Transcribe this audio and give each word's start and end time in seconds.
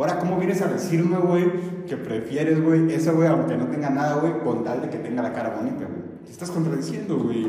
Ahora, 0.00 0.18
¿cómo 0.18 0.38
vienes 0.38 0.62
a 0.62 0.66
decirme, 0.66 1.18
güey, 1.18 1.44
que 1.86 1.94
prefieres, 1.94 2.58
güey, 2.64 2.90
eso, 2.90 3.14
güey, 3.14 3.28
aunque 3.28 3.54
no 3.54 3.66
tenga 3.66 3.90
nada, 3.90 4.14
güey, 4.14 4.32
con 4.42 4.64
tal 4.64 4.80
de 4.80 4.88
que 4.88 4.96
tenga 4.96 5.20
la 5.20 5.34
cara 5.34 5.50
bonita, 5.50 5.84
güey? 5.84 6.24
Te 6.24 6.32
estás 6.32 6.50
contradiciendo, 6.50 7.18
güey. 7.18 7.46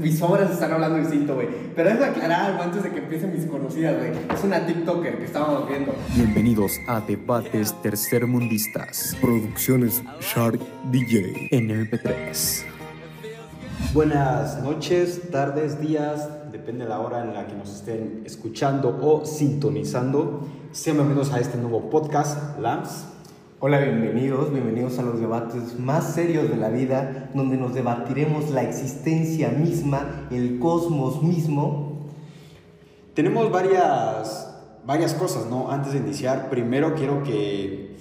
Mis 0.00 0.20
obras 0.20 0.50
están 0.50 0.72
hablando 0.72 0.98
distinto, 0.98 1.34
güey. 1.34 1.48
Pero 1.74 1.88
es 1.88 2.02
aclarar 2.02 2.50
algo 2.50 2.62
antes 2.62 2.82
de 2.82 2.90
que 2.90 2.98
empiecen 2.98 3.32
mis 3.32 3.46
conocidas, 3.46 3.96
güey. 3.96 4.10
Es 4.34 4.44
una 4.44 4.66
TikToker 4.66 5.16
que 5.16 5.24
estábamos 5.24 5.66
viendo. 5.66 5.94
Bienvenidos 6.14 6.78
a 6.88 7.00
Debates 7.00 7.74
Tercermundistas 7.80 9.16
Producciones 9.22 10.02
Shark 10.20 10.60
DJ. 10.90 11.48
en 11.52 11.70
MP3. 11.70 12.64
Buenas 13.94 14.62
noches, 14.62 15.30
tardes, 15.30 15.80
días, 15.80 16.28
depende 16.54 16.84
de 16.84 16.90
la 16.90 17.00
hora 17.00 17.24
en 17.24 17.34
la 17.34 17.48
que 17.48 17.56
nos 17.56 17.68
estén 17.68 18.22
escuchando 18.24 18.96
o 19.02 19.26
sintonizando. 19.26 20.42
Sean 20.70 20.98
bienvenidos 20.98 21.32
a 21.32 21.40
este 21.40 21.58
nuevo 21.58 21.90
podcast, 21.90 22.60
LAMS. 22.60 23.06
Hola, 23.58 23.80
bienvenidos, 23.80 24.52
bienvenidos 24.52 25.00
a 25.00 25.02
los 25.02 25.18
debates 25.18 25.80
más 25.80 26.14
serios 26.14 26.48
de 26.48 26.56
la 26.56 26.68
vida, 26.68 27.28
donde 27.34 27.56
nos 27.56 27.74
debatiremos 27.74 28.50
la 28.50 28.62
existencia 28.62 29.48
misma, 29.48 30.28
el 30.30 30.60
cosmos 30.60 31.24
mismo. 31.24 32.06
Tenemos 33.14 33.50
varias, 33.50 34.56
varias 34.86 35.12
cosas, 35.14 35.46
¿no? 35.46 35.72
Antes 35.72 35.92
de 35.92 35.98
iniciar, 35.98 36.50
primero 36.50 36.94
quiero 36.94 37.24
que, 37.24 37.96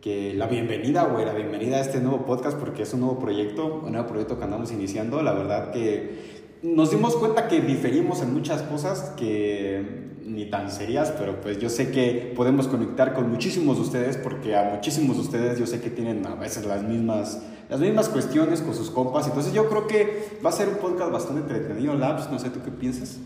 que 0.00 0.34
la 0.34 0.48
bienvenida, 0.48 1.04
güey, 1.04 1.24
la 1.24 1.32
bienvenida 1.32 1.76
a 1.76 1.80
este 1.80 2.00
nuevo 2.00 2.26
podcast 2.26 2.58
porque 2.58 2.82
es 2.82 2.92
un 2.92 3.02
nuevo 3.02 3.20
proyecto, 3.20 3.82
un 3.84 3.92
nuevo 3.92 4.08
proyecto 4.08 4.36
que 4.36 4.42
andamos 4.42 4.72
iniciando. 4.72 5.22
La 5.22 5.32
verdad 5.32 5.70
que 5.70 6.42
nos 6.64 6.90
dimos 6.90 7.14
cuenta 7.16 7.46
que 7.46 7.60
diferimos 7.60 8.22
en 8.22 8.32
muchas 8.32 8.62
cosas 8.62 9.12
que 9.18 10.04
ni 10.24 10.46
tan 10.46 10.70
serias, 10.70 11.12
pero 11.18 11.38
pues 11.42 11.58
yo 11.58 11.68
sé 11.68 11.90
que 11.90 12.32
podemos 12.34 12.68
conectar 12.68 13.12
con 13.12 13.30
muchísimos 13.30 13.76
de 13.76 13.82
ustedes 13.82 14.16
porque 14.16 14.56
a 14.56 14.70
muchísimos 14.74 15.16
de 15.16 15.22
ustedes 15.22 15.58
yo 15.58 15.66
sé 15.66 15.82
que 15.82 15.90
tienen 15.90 16.26
a 16.26 16.34
veces 16.36 16.64
las 16.64 16.82
mismas, 16.82 17.42
las 17.68 17.80
mismas 17.80 18.08
cuestiones 18.08 18.62
con 18.62 18.74
sus 18.74 18.90
compas. 18.90 19.26
Entonces 19.26 19.52
yo 19.52 19.68
creo 19.68 19.86
que 19.86 20.38
va 20.44 20.48
a 20.48 20.52
ser 20.52 20.68
un 20.68 20.76
podcast 20.76 21.12
bastante 21.12 21.42
entretenido, 21.42 21.94
Labs, 21.94 22.30
no 22.30 22.38
sé 22.38 22.48
tú 22.48 22.60
qué 22.64 22.70
piensas. 22.70 23.18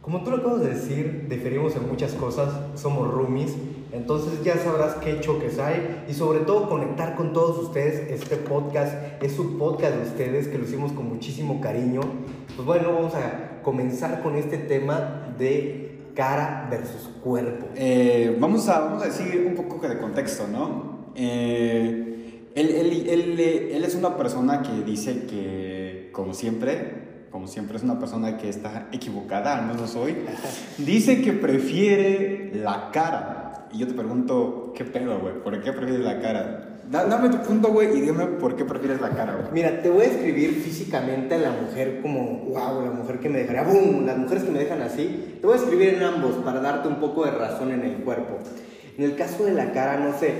Como 0.00 0.22
tú 0.22 0.30
lo 0.30 0.36
acabas 0.36 0.60
de 0.60 0.68
decir, 0.68 1.26
diferimos 1.28 1.74
en 1.74 1.88
muchas 1.88 2.12
cosas, 2.12 2.48
somos 2.76 3.10
roomies, 3.10 3.54
entonces 3.94 4.42
ya 4.42 4.56
sabrás 4.58 4.94
qué 4.96 5.20
choques 5.20 5.58
hay 5.58 6.04
y 6.08 6.12
sobre 6.14 6.40
todo 6.40 6.68
conectar 6.68 7.14
con 7.16 7.32
todos 7.32 7.58
ustedes. 7.58 8.10
Este 8.10 8.36
podcast 8.36 8.94
es 9.22 9.32
su 9.32 9.56
podcast 9.56 9.94
de 9.96 10.02
ustedes 10.02 10.48
que 10.48 10.58
lo 10.58 10.64
hicimos 10.64 10.92
con 10.92 11.08
muchísimo 11.08 11.60
cariño. 11.60 12.00
Pues 12.56 12.66
bueno, 12.66 12.92
vamos 12.92 13.14
a 13.14 13.60
comenzar 13.62 14.22
con 14.22 14.36
este 14.36 14.58
tema 14.58 15.34
de 15.38 16.00
cara 16.14 16.66
versus 16.70 17.08
cuerpo. 17.22 17.66
Eh, 17.76 18.36
vamos, 18.40 18.68
a, 18.68 18.80
vamos 18.80 19.02
a 19.02 19.06
decir 19.06 19.44
un 19.46 19.54
poco 19.54 19.86
de 19.88 19.96
contexto, 19.98 20.46
¿no? 20.50 21.10
Eh, 21.14 22.50
él, 22.54 22.70
él- 22.70 23.08
él- 23.08 23.40
él 23.72 23.84
es 23.84 23.94
una 23.94 24.16
persona 24.16 24.62
que 24.62 24.82
dice 24.84 25.24
que, 25.26 26.10
como 26.12 26.34
siempre, 26.34 27.26
como 27.30 27.48
siempre 27.48 27.76
es 27.76 27.82
una 27.82 27.98
persona 27.98 28.38
que 28.38 28.48
está 28.48 28.88
equivocada, 28.92 29.58
al 29.58 29.66
menos 29.66 29.96
hoy, 29.96 30.14
dice 30.78 31.20
que 31.22 31.32
prefiere 31.32 32.52
la 32.54 32.90
cara. 32.92 33.33
Y 33.74 33.78
yo 33.78 33.86
te 33.88 33.94
pregunto, 33.94 34.72
¿qué 34.76 34.84
pedo, 34.84 35.18
güey? 35.18 35.34
¿Por 35.42 35.60
qué 35.62 35.72
prefieres 35.72 36.04
la 36.04 36.20
cara? 36.20 36.70
Da- 36.90 37.06
dame 37.06 37.28
tu 37.30 37.38
punto, 37.38 37.68
güey, 37.72 37.96
y 37.96 38.02
dime 38.02 38.26
por 38.26 38.54
qué 38.54 38.64
prefieres 38.64 39.00
la 39.00 39.10
cara, 39.10 39.34
güey. 39.34 39.46
Mira, 39.52 39.82
te 39.82 39.90
voy 39.90 40.02
a 40.02 40.06
escribir 40.06 40.50
físicamente 40.62 41.34
a 41.34 41.38
la 41.38 41.50
mujer 41.50 42.00
como, 42.02 42.44
wow, 42.46 42.84
la 42.84 42.90
mujer 42.92 43.18
que 43.18 43.28
me 43.28 43.38
dejaría, 43.40 43.62
boom, 43.64 44.06
las 44.06 44.16
mujeres 44.18 44.44
que 44.44 44.50
me 44.52 44.58
dejan 44.60 44.80
así. 44.82 45.38
Te 45.40 45.46
voy 45.46 45.56
a 45.56 45.58
escribir 45.58 45.94
en 45.94 46.02
ambos 46.02 46.34
para 46.44 46.60
darte 46.60 46.86
un 46.88 46.96
poco 46.96 47.24
de 47.24 47.32
razón 47.32 47.72
en 47.72 47.82
el 47.82 47.94
cuerpo. 47.96 48.38
En 48.96 49.04
el 49.04 49.16
caso 49.16 49.44
de 49.44 49.52
la 49.52 49.72
cara, 49.72 49.98
no 49.98 50.16
sé, 50.16 50.32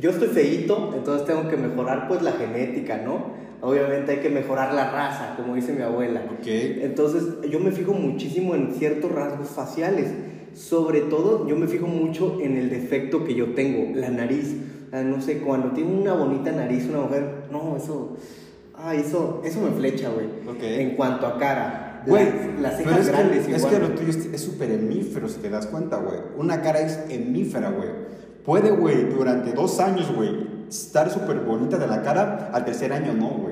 yo 0.00 0.10
estoy 0.10 0.28
feíto, 0.28 0.92
entonces 0.96 1.26
tengo 1.26 1.48
que 1.48 1.56
mejorar 1.56 2.08
pues 2.08 2.22
la 2.22 2.32
genética, 2.32 2.96
¿no? 3.04 3.40
Obviamente 3.60 4.12
hay 4.12 4.18
que 4.18 4.28
mejorar 4.30 4.74
la 4.74 4.90
raza, 4.90 5.34
como 5.36 5.54
dice 5.54 5.72
mi 5.72 5.82
abuela. 5.82 6.22
Ok. 6.40 6.46
Entonces 6.46 7.22
yo 7.48 7.60
me 7.60 7.70
fijo 7.70 7.92
muchísimo 7.92 8.56
en 8.56 8.74
ciertos 8.74 9.12
rasgos 9.12 9.50
faciales. 9.50 10.08
Sobre 10.54 11.02
todo 11.02 11.46
yo 11.48 11.56
me 11.56 11.66
fijo 11.66 11.86
mucho 11.86 12.38
en 12.40 12.56
el 12.56 12.70
defecto 12.70 13.24
que 13.24 13.34
yo 13.34 13.54
tengo, 13.54 13.94
la 13.98 14.10
nariz. 14.10 14.56
Ah, 14.92 15.02
no 15.02 15.20
sé, 15.20 15.38
cuando 15.38 15.70
tiene 15.70 15.92
una 15.94 16.12
bonita 16.12 16.52
nariz 16.52 16.86
una 16.88 17.00
mujer, 17.00 17.44
no, 17.50 17.76
eso, 17.76 18.16
ay, 18.74 19.00
eso, 19.00 19.40
eso 19.44 19.60
me 19.60 19.70
flecha, 19.70 20.10
güey. 20.10 20.26
Ok. 20.46 20.62
En 20.62 20.96
cuanto 20.96 21.26
a 21.26 21.38
cara, 21.38 21.92
Güey, 22.06 22.60
las, 22.60 22.76
cejas 22.78 22.98
es 22.98 23.08
grandes 23.08 23.46
que, 23.46 23.54
es 23.54 23.64
que 23.64 23.78
lo 23.78 23.90
tuyo 23.90 24.10
es 24.10 24.40
súper 24.40 24.70
hemífero, 24.72 25.28
si 25.28 25.38
te 25.38 25.48
das 25.48 25.66
cuenta, 25.66 25.98
güey. 25.98 26.18
Una 26.36 26.60
cara 26.60 26.80
es 26.80 26.98
hemífera, 27.08 27.70
güey. 27.70 27.88
Puede, 28.44 28.70
güey, 28.70 29.04
durante 29.04 29.52
dos 29.52 29.78
años, 29.78 30.12
güey, 30.14 30.30
estar 30.68 31.10
súper 31.10 31.40
bonita 31.40 31.78
de 31.78 31.86
la 31.86 32.02
cara, 32.02 32.50
al 32.52 32.64
tercer 32.64 32.92
año 32.92 33.12
no, 33.12 33.28
güey. 33.28 33.51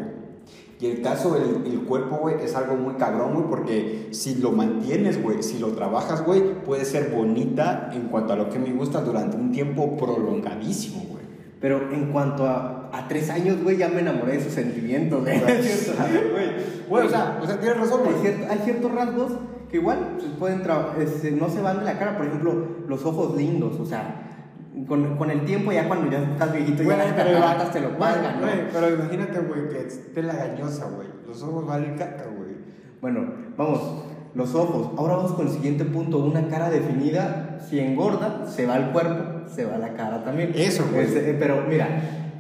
Y 0.80 0.86
el 0.86 1.02
caso 1.02 1.34
del 1.34 1.70
el 1.70 1.80
cuerpo, 1.82 2.16
güey, 2.16 2.36
es 2.42 2.54
algo 2.56 2.74
muy 2.74 2.94
cabrón, 2.94 3.34
güey, 3.34 3.46
porque 3.50 4.08
si 4.12 4.36
lo 4.36 4.50
mantienes, 4.52 5.22
güey, 5.22 5.42
si 5.42 5.58
lo 5.58 5.68
trabajas, 5.72 6.24
güey, 6.24 6.54
puede 6.64 6.86
ser 6.86 7.10
bonita 7.14 7.90
en 7.92 8.04
cuanto 8.08 8.32
a 8.32 8.36
lo 8.36 8.48
que 8.48 8.58
me 8.58 8.72
gusta 8.72 9.02
durante 9.02 9.36
un 9.36 9.52
tiempo 9.52 9.96
prolongadísimo, 9.98 11.04
güey. 11.10 11.20
Pero 11.60 11.92
en 11.92 12.10
cuanto 12.12 12.46
a, 12.46 12.88
a 12.94 13.06
tres 13.08 13.28
años, 13.28 13.62
güey, 13.62 13.76
ya 13.76 13.88
me 13.88 14.00
enamoré 14.00 14.38
de 14.38 14.44
sus 14.44 14.54
sentimientos, 14.54 15.20
güey. 15.22 15.38
Güey, 16.88 17.06
o 17.06 17.10
sea, 17.10 17.38
o 17.42 17.46
sea, 17.46 17.60
tienes 17.60 17.78
razón, 17.78 18.00
Hay, 18.06 18.12
güey. 18.12 18.24
cier- 18.24 18.46
hay 18.48 18.58
ciertos 18.64 18.90
rasgos 18.92 19.32
que 19.70 19.76
igual 19.76 20.16
pues, 20.18 20.30
pueden 20.38 20.62
este, 20.98 21.30
no 21.30 21.48
se 21.48 21.60
van 21.60 21.78
de 21.80 21.84
la 21.84 21.98
cara, 21.98 22.16
por 22.16 22.26
ejemplo, 22.26 22.66
los 22.88 23.04
ojos 23.04 23.36
lindos, 23.36 23.78
o 23.78 23.84
sea, 23.84 24.29
con, 24.86 25.16
con 25.16 25.30
el 25.30 25.44
tiempo 25.44 25.72
ya 25.72 25.88
cuando 25.88 26.10
ya 26.10 26.22
estás 26.22 26.52
viejito, 26.52 26.82
ya 26.82 26.96
las 26.96 27.12
cataratas 27.12 27.72
te 27.72 27.80
lo 27.80 27.98
pagan, 27.98 28.40
¿no? 28.40 28.46
Pero 28.72 28.94
imagínate, 28.94 29.40
güey, 29.40 29.68
que 29.68 29.86
esté 29.86 30.22
lagañosa, 30.22 30.86
güey. 30.86 31.08
Los 31.26 31.42
ojos 31.42 31.66
valen 31.66 31.96
caca, 31.96 32.24
güey. 32.36 32.56
Bueno, 33.00 33.32
vamos, 33.56 34.04
los 34.34 34.54
ojos. 34.54 34.90
Ahora 34.98 35.16
vamos 35.16 35.32
con 35.32 35.46
el 35.46 35.52
siguiente 35.52 35.84
punto, 35.84 36.18
una 36.18 36.48
cara 36.48 36.70
definida, 36.70 37.58
si 37.68 37.80
engorda, 37.80 38.46
se 38.46 38.66
va 38.66 38.76
el 38.76 38.90
cuerpo, 38.90 39.48
se 39.48 39.64
va 39.64 39.78
la 39.78 39.94
cara 39.94 40.22
también. 40.24 40.52
Eso, 40.54 40.86
güey. 40.90 41.06
Este, 41.06 41.30
eh, 41.30 41.36
pero 41.38 41.64
mira, 41.68 41.88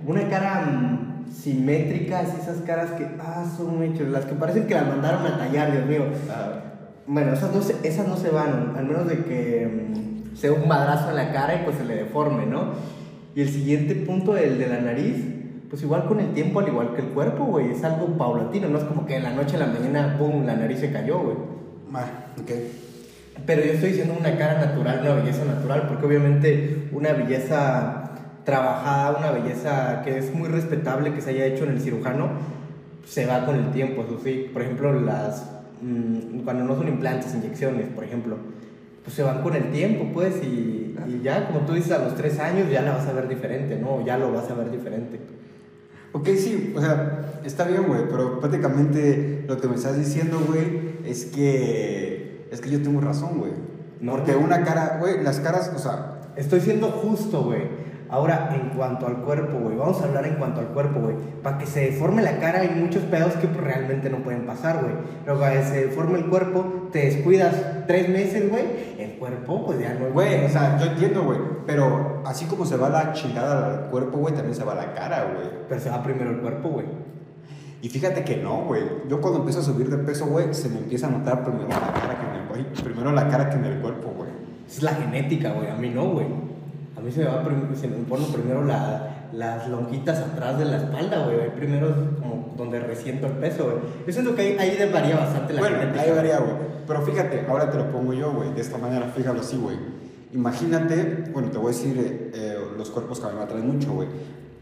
una 0.06 0.28
cara 0.28 0.62
mm, 0.62 1.32
simétrica, 1.32 2.20
así 2.20 2.36
esas 2.40 2.58
caras 2.62 2.92
que, 2.92 3.06
ah, 3.20 3.44
son 3.56 3.82
hechos, 3.82 4.08
las 4.08 4.24
que 4.24 4.34
parecen 4.34 4.66
que 4.66 4.74
las 4.74 4.86
mandaron 4.86 5.26
a 5.26 5.38
tallar, 5.38 5.72
Dios 5.72 5.86
mío. 5.86 6.04
Bueno, 7.06 7.32
esas 7.32 7.54
no 7.54 7.62
se, 7.62 7.76
esas 7.82 8.06
no 8.06 8.16
se 8.16 8.30
van, 8.30 8.74
al 8.76 8.86
menos 8.86 9.08
de 9.08 9.24
que 9.24 9.88
mm, 9.88 10.19
sea 10.40 10.52
un 10.52 10.66
madrazo 10.66 11.10
en 11.10 11.16
la 11.16 11.32
cara 11.32 11.56
y 11.56 11.64
pues 11.64 11.76
se 11.76 11.84
le 11.84 11.96
deforme, 11.96 12.46
¿no? 12.46 12.72
Y 13.34 13.42
el 13.42 13.50
siguiente 13.50 13.94
punto, 13.94 14.38
el 14.38 14.58
de 14.58 14.68
la 14.68 14.80
nariz, 14.80 15.16
pues 15.68 15.82
igual 15.82 16.06
con 16.06 16.18
el 16.18 16.32
tiempo, 16.32 16.60
al 16.60 16.68
igual 16.68 16.94
que 16.94 17.02
el 17.02 17.08
cuerpo, 17.08 17.44
güey, 17.44 17.70
es 17.70 17.84
algo 17.84 18.06
paulatino, 18.16 18.68
no 18.68 18.78
es 18.78 18.84
como 18.84 19.04
que 19.04 19.14
de 19.14 19.20
la 19.20 19.32
noche 19.32 19.56
a 19.56 19.60
la 19.60 19.66
mañana, 19.66 20.16
¡pum!, 20.18 20.46
la 20.46 20.56
nariz 20.56 20.80
se 20.80 20.90
cayó, 20.90 21.20
güey. 21.20 21.36
Ah, 21.92 22.06
ok. 22.40 22.50
Pero 23.44 23.62
yo 23.62 23.72
estoy 23.72 23.90
diciendo 23.90 24.16
una 24.18 24.36
cara 24.38 24.58
natural, 24.58 25.00
una 25.02 25.14
belleza 25.14 25.44
natural, 25.44 25.86
porque 25.88 26.06
obviamente 26.06 26.88
una 26.92 27.12
belleza 27.12 28.12
trabajada, 28.44 29.18
una 29.18 29.30
belleza 29.32 30.00
que 30.02 30.16
es 30.16 30.34
muy 30.34 30.48
respetable, 30.48 31.12
que 31.12 31.20
se 31.20 31.30
haya 31.30 31.44
hecho 31.44 31.64
en 31.64 31.72
el 31.72 31.80
cirujano, 31.80 32.30
se 33.06 33.26
va 33.26 33.44
con 33.44 33.56
el 33.56 33.70
tiempo, 33.72 34.04
eso 34.04 34.18
sí. 34.24 34.48
Por 34.52 34.62
ejemplo, 34.62 34.98
las 35.00 35.50
mm, 35.82 36.40
cuando 36.44 36.64
no 36.64 36.76
son 36.76 36.88
implantes, 36.88 37.34
inyecciones, 37.34 37.88
por 37.88 38.04
ejemplo, 38.04 38.36
pues 39.04 39.16
se 39.16 39.22
van 39.22 39.42
con 39.42 39.54
el 39.54 39.70
tiempo, 39.70 40.10
pues, 40.12 40.36
y, 40.42 40.96
y 41.06 41.20
ya, 41.22 41.46
como 41.46 41.60
tú 41.60 41.72
dices, 41.72 41.92
a 41.92 41.98
los 41.98 42.14
tres 42.14 42.38
años 42.38 42.70
ya 42.70 42.82
la 42.82 42.92
vas 42.92 43.06
a 43.06 43.12
ver 43.12 43.28
diferente, 43.28 43.76
¿no? 43.76 44.04
Ya 44.04 44.18
lo 44.18 44.32
vas 44.32 44.50
a 44.50 44.54
ver 44.54 44.70
diferente. 44.70 45.20
Ok, 46.12 46.28
sí, 46.36 46.72
o 46.76 46.80
sea, 46.80 47.40
está 47.44 47.64
bien, 47.64 47.84
güey, 47.86 48.02
pero 48.10 48.40
prácticamente 48.40 49.44
lo 49.46 49.60
que 49.60 49.68
me 49.68 49.76
estás 49.76 49.96
diciendo, 49.96 50.42
güey, 50.46 50.98
es 51.04 51.26
que. 51.26 52.48
Es 52.50 52.60
que 52.60 52.68
yo 52.68 52.82
tengo 52.82 53.00
razón, 53.00 53.38
güey. 53.38 53.52
No, 54.00 54.12
Porque 54.12 54.34
una 54.34 54.64
cara, 54.64 54.96
güey, 54.98 55.22
las 55.22 55.38
caras, 55.38 55.70
o 55.74 55.78
sea. 55.78 56.32
Estoy 56.36 56.60
siendo 56.60 56.88
justo, 56.88 57.44
güey. 57.44 57.62
Ahora, 58.10 58.50
en 58.52 58.70
cuanto 58.70 59.06
al 59.06 59.18
cuerpo, 59.18 59.58
güey, 59.58 59.76
vamos 59.76 60.00
a 60.00 60.04
hablar 60.04 60.26
en 60.26 60.34
cuanto 60.34 60.60
al 60.60 60.66
cuerpo, 60.68 61.00
güey. 61.00 61.14
Para 61.42 61.58
que 61.58 61.66
se 61.66 61.80
deforme 61.80 62.22
la 62.22 62.38
cara 62.38 62.60
hay 62.60 62.70
muchos 62.70 63.02
pedos 63.04 63.34
que 63.34 63.46
pues, 63.46 63.64
realmente 63.64 64.10
no 64.10 64.18
pueden 64.18 64.46
pasar, 64.46 64.80
güey. 64.82 64.94
Pero 65.24 65.38
para 65.38 65.52
que 65.54 65.62
se 65.62 65.86
deforme 65.86 66.18
el 66.18 66.26
cuerpo, 66.26 66.88
te 66.90 67.06
descuidas 67.06 67.54
tres 67.86 68.08
meses, 68.08 68.50
güey, 68.50 68.64
el 68.98 69.12
cuerpo, 69.12 69.64
pues 69.64 69.78
ya 69.78 69.94
no 69.94 70.10
Güey, 70.10 70.44
o 70.44 70.48
sea, 70.48 70.76
yo 70.78 70.90
entiendo, 70.90 71.22
güey, 71.22 71.38
pero 71.66 72.22
así 72.26 72.46
como 72.46 72.66
se 72.66 72.76
va 72.76 72.88
la 72.88 73.12
chingada 73.12 73.66
al 73.66 73.90
cuerpo, 73.90 74.18
güey, 74.18 74.34
también 74.34 74.56
se 74.56 74.64
va 74.64 74.74
la 74.74 74.92
cara, 74.92 75.30
güey. 75.32 75.48
Pero 75.68 75.80
se 75.80 75.90
va 75.90 76.02
primero 76.02 76.30
el 76.30 76.38
cuerpo, 76.38 76.68
güey. 76.68 76.86
Y 77.82 77.88
fíjate 77.88 78.24
que 78.24 78.36
no, 78.36 78.64
güey. 78.64 78.82
Yo 79.08 79.20
cuando 79.20 79.38
empiezo 79.38 79.60
a 79.60 79.62
subir 79.62 79.88
de 79.88 79.98
peso, 79.98 80.26
güey, 80.26 80.52
se 80.52 80.68
me 80.68 80.78
empieza 80.78 81.06
a 81.06 81.10
notar 81.10 81.44
primero 81.44 81.68
la 81.68 81.92
cara 81.92 82.18
que 82.18 82.26
en 82.26 82.66
el. 82.66 82.66
Primero 82.82 83.12
la 83.12 83.28
cara 83.28 83.48
que 83.48 83.56
en 83.56 83.64
el 83.64 83.80
cuerpo, 83.80 84.12
güey. 84.16 84.30
Es 84.66 84.82
la 84.82 84.92
genética, 84.92 85.52
güey. 85.52 85.70
A 85.70 85.76
mí 85.76 85.88
no, 85.88 86.10
güey. 86.10 86.49
A 87.00 87.02
mí 87.02 87.10
se 87.10 87.20
me, 87.20 87.26
va 87.26 87.42
se 87.74 87.88
me 87.88 87.96
ponen 88.04 88.30
primero 88.32 88.64
la- 88.64 89.28
las 89.32 89.68
lonjitas 89.68 90.18
atrás 90.18 90.58
de 90.58 90.64
la 90.66 90.76
espalda, 90.78 91.24
güey. 91.24 91.40
Ahí 91.40 91.50
Primero 91.56 91.88
es 91.88 91.94
como 92.20 92.52
donde 92.56 92.80
resiento 92.80 93.26
el 93.28 93.34
peso, 93.34 93.64
güey. 93.64 93.76
Yo 94.06 94.12
siento 94.12 94.34
que 94.34 94.42
ahí, 94.42 94.56
ahí 94.58 94.90
varía 94.92 95.16
bastante 95.16 95.52
la 95.54 95.60
Bueno, 95.60 95.76
genética. 95.78 96.02
ahí 96.02 96.10
varía, 96.10 96.38
güey. 96.38 96.52
Pero 96.86 97.02
fíjate, 97.02 97.46
ahora 97.48 97.70
te 97.70 97.78
lo 97.78 97.90
pongo 97.92 98.12
yo, 98.12 98.32
güey, 98.32 98.52
de 98.52 98.60
esta 98.60 98.76
manera, 98.78 99.06
fíjalo 99.16 99.40
así, 99.40 99.56
güey. 99.56 99.76
Imagínate, 100.32 101.24
bueno, 101.32 101.48
te 101.50 101.58
voy 101.58 101.72
a 101.72 101.76
decir 101.76 101.96
eh, 101.98 102.30
eh, 102.34 102.56
los 102.76 102.90
cuerpos 102.90 103.18
que 103.20 103.26
a 103.26 103.30
mí 103.30 103.36
me 103.36 103.42
atraen 103.42 103.66
mucho, 103.72 103.92
güey. 103.92 104.08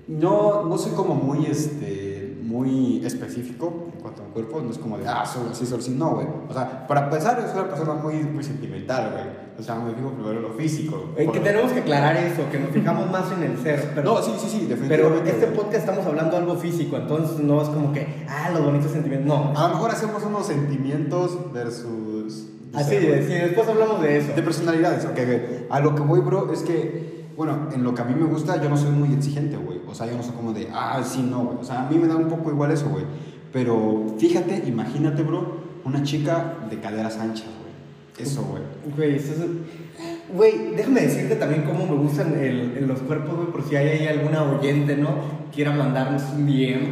No, 0.07 0.65
no 0.65 0.79
soy 0.79 0.93
como 0.93 1.15
muy, 1.15 1.47
este, 1.47 2.08
muy 2.49 3.05
específico 3.05 3.89
en 3.95 4.01
cuanto 4.01 4.23
a 4.23 4.25
mi 4.25 4.31
cuerpo, 4.33 4.61
no 4.63 4.71
es 4.71 4.79
como 4.79 4.97
de, 4.97 5.07
ah, 5.07 5.25
solo 5.27 5.51
así, 5.51 5.67
solo 5.67 5.83
así, 5.83 5.91
no, 5.91 6.15
güey. 6.15 6.27
O 6.49 6.53
sea, 6.53 6.87
para 6.87 7.05
empezar, 7.05 7.39
soy 7.47 7.61
una 7.61 7.69
persona 7.69 7.95
muy, 7.95 8.15
muy 8.15 8.43
sentimental, 8.43 9.11
güey. 9.13 9.25
O 9.59 9.63
sea, 9.63 9.75
me 9.75 9.93
fijo 9.93 10.13
primero 10.13 10.37
en 10.39 10.43
lo 10.43 10.53
físico. 10.55 11.11
Eh, 11.17 11.29
que 11.31 11.41
tenemos 11.41 11.73
que 11.73 11.81
aclarar 11.81 12.17
eso, 12.17 12.49
que 12.51 12.59
nos 12.59 12.71
fijamos 12.71 13.11
más 13.13 13.31
en 13.33 13.43
el 13.43 13.59
ser. 13.59 13.93
Pero, 13.95 14.15
No, 14.15 14.23
sí, 14.23 14.33
sí, 14.39 14.49
sí, 14.49 14.67
pero 14.67 14.79
definitivamente. 14.79 15.31
este 15.31 15.47
güey. 15.47 15.57
podcast 15.57 15.81
estamos 15.89 16.07
hablando 16.07 16.37
algo 16.39 16.57
físico, 16.57 16.97
entonces 16.97 17.39
no 17.39 17.61
es 17.61 17.69
como 17.69 17.93
que, 17.93 18.25
ah, 18.29 18.51
los 18.51 18.65
bonitos 18.65 18.93
sentimientos. 18.93 19.29
No. 19.29 19.53
A 19.59 19.69
lo 19.69 19.75
mejor 19.75 19.91
hacemos 19.91 20.23
unos 20.23 20.47
sentimientos 20.47 21.53
versus... 21.53 22.47
Así 22.75 22.97
es, 22.97 23.27
sí, 23.27 23.33
después 23.33 23.67
hablamos 23.69 24.01
de 24.03 24.19
eso. 24.19 24.33
De 24.35 24.43
personalidades, 24.43 25.05
ok, 25.05 25.15
güey. 25.15 25.41
A 25.71 25.81
lo 25.81 25.95
que 25.95 26.03
voy, 26.03 26.21
bro, 26.21 26.53
es 26.53 26.63
que, 26.63 27.18
bueno, 27.39 27.69
en 27.73 27.85
lo 27.85 27.95
que 27.95 28.03
a 28.03 28.05
mí 28.05 28.15
me 28.17 28.27
gusta, 28.27 28.61
yo 28.61 28.69
no 28.69 28.77
soy 28.77 28.91
muy 28.91 29.15
exigente, 29.15 29.57
güey. 29.57 29.79
O 29.87 29.95
sea, 29.95 30.09
yo 30.09 30.17
no 30.17 30.25
soy 30.25 30.33
como 30.33 30.53
de, 30.53 30.69
ah, 30.75 31.01
sí, 31.05 31.23
no, 31.23 31.45
güey. 31.45 31.59
O 31.59 31.65
sea, 31.65 31.87
a 31.87 31.89
mí 31.89 31.97
me 31.97 32.09
da 32.09 32.17
un 32.17 32.27
poco 32.27 32.51
igual 32.51 32.73
eso, 32.73 32.89
güey. 32.89 33.05
Pero 33.53 34.17
fíjate, 34.19 34.65
imagínate, 34.67 35.23
bro, 35.23 35.59
una 35.85 36.03
chica 36.03 36.55
de 36.69 36.81
caderas 36.81 37.17
anchas, 37.17 37.47
güey. 37.61 38.27
Eso, 38.27 38.43
güey. 38.43 38.63
Güey, 38.97 39.15
eso 39.15 39.35
es... 39.35 40.35
Güey, 40.35 40.75
déjame 40.75 41.03
decirte 41.03 41.37
también 41.37 41.63
cómo 41.63 41.87
me 41.87 41.95
gustan 42.03 42.35
el, 42.35 42.85
los 42.89 42.99
cuerpos, 43.03 43.37
güey, 43.37 43.53
por 43.53 43.63
si 43.63 43.77
hay 43.77 43.87
ahí 43.87 44.07
alguna 44.09 44.43
oyente, 44.43 44.97
¿no? 44.97 45.11
Quiera 45.55 45.71
mandarnos 45.71 46.25
un 46.35 46.45
DM. 46.45 46.89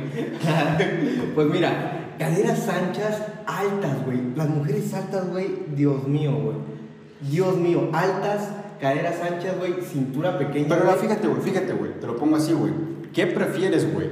pues 1.34 1.48
mira, 1.48 2.14
caderas 2.20 2.68
anchas, 2.68 3.20
altas, 3.46 4.04
güey. 4.04 4.18
Las 4.36 4.48
mujeres 4.48 4.94
altas, 4.94 5.28
güey, 5.28 5.48
Dios 5.74 6.06
mío, 6.06 6.38
güey. 6.40 6.56
Dios 7.28 7.56
mío, 7.56 7.88
altas, 7.92 8.48
caderas 8.80 9.20
anchas, 9.22 9.58
güey, 9.58 9.74
cintura 9.82 10.38
pequeña. 10.38 10.68
Pero 10.68 10.84
güey. 10.84 10.96
fíjate, 10.96 11.28
güey, 11.28 11.40
fíjate, 11.40 11.72
güey. 11.72 12.00
Te 12.00 12.06
lo 12.06 12.16
pongo 12.16 12.36
así, 12.36 12.52
güey. 12.52 12.72
¿Qué 13.12 13.26
prefieres, 13.26 13.92
güey? 13.92 14.08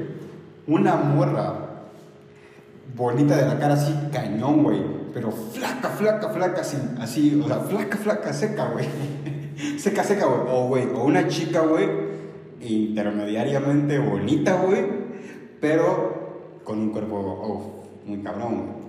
Una 0.66 0.96
morra 0.96 1.64
bonita 2.96 3.37
de 3.37 3.46
la 3.46 3.58
cara 3.58 3.75
así, 3.75 3.94
cañón, 4.12 4.62
güey. 4.62 4.82
Pero 5.12 5.31
flaca, 5.31 5.90
flaca, 5.90 6.28
flaca, 6.31 6.61
así, 6.62 6.76
así, 7.00 7.40
o 7.43 7.46
sea, 7.46 7.61
flaca, 7.61 7.96
flaca, 7.96 8.32
seca, 8.32 8.69
güey. 8.69 8.87
seca, 9.78 10.02
seca, 10.02 10.26
güey. 10.26 10.40
O, 10.49 10.69
güey, 10.69 10.84
o 10.93 11.05
una 11.05 11.28
chica, 11.28 11.61
güey, 11.61 11.88
intermediariamente 12.61 13.99
bonita, 13.99 14.55
güey, 14.55 14.84
pero 15.61 16.61
con 16.64 16.78
un 16.78 16.90
cuerpo, 16.90 17.16
oh, 17.16 17.84
muy 18.06 18.19
cabrón, 18.22 18.56
güey. 18.56 18.83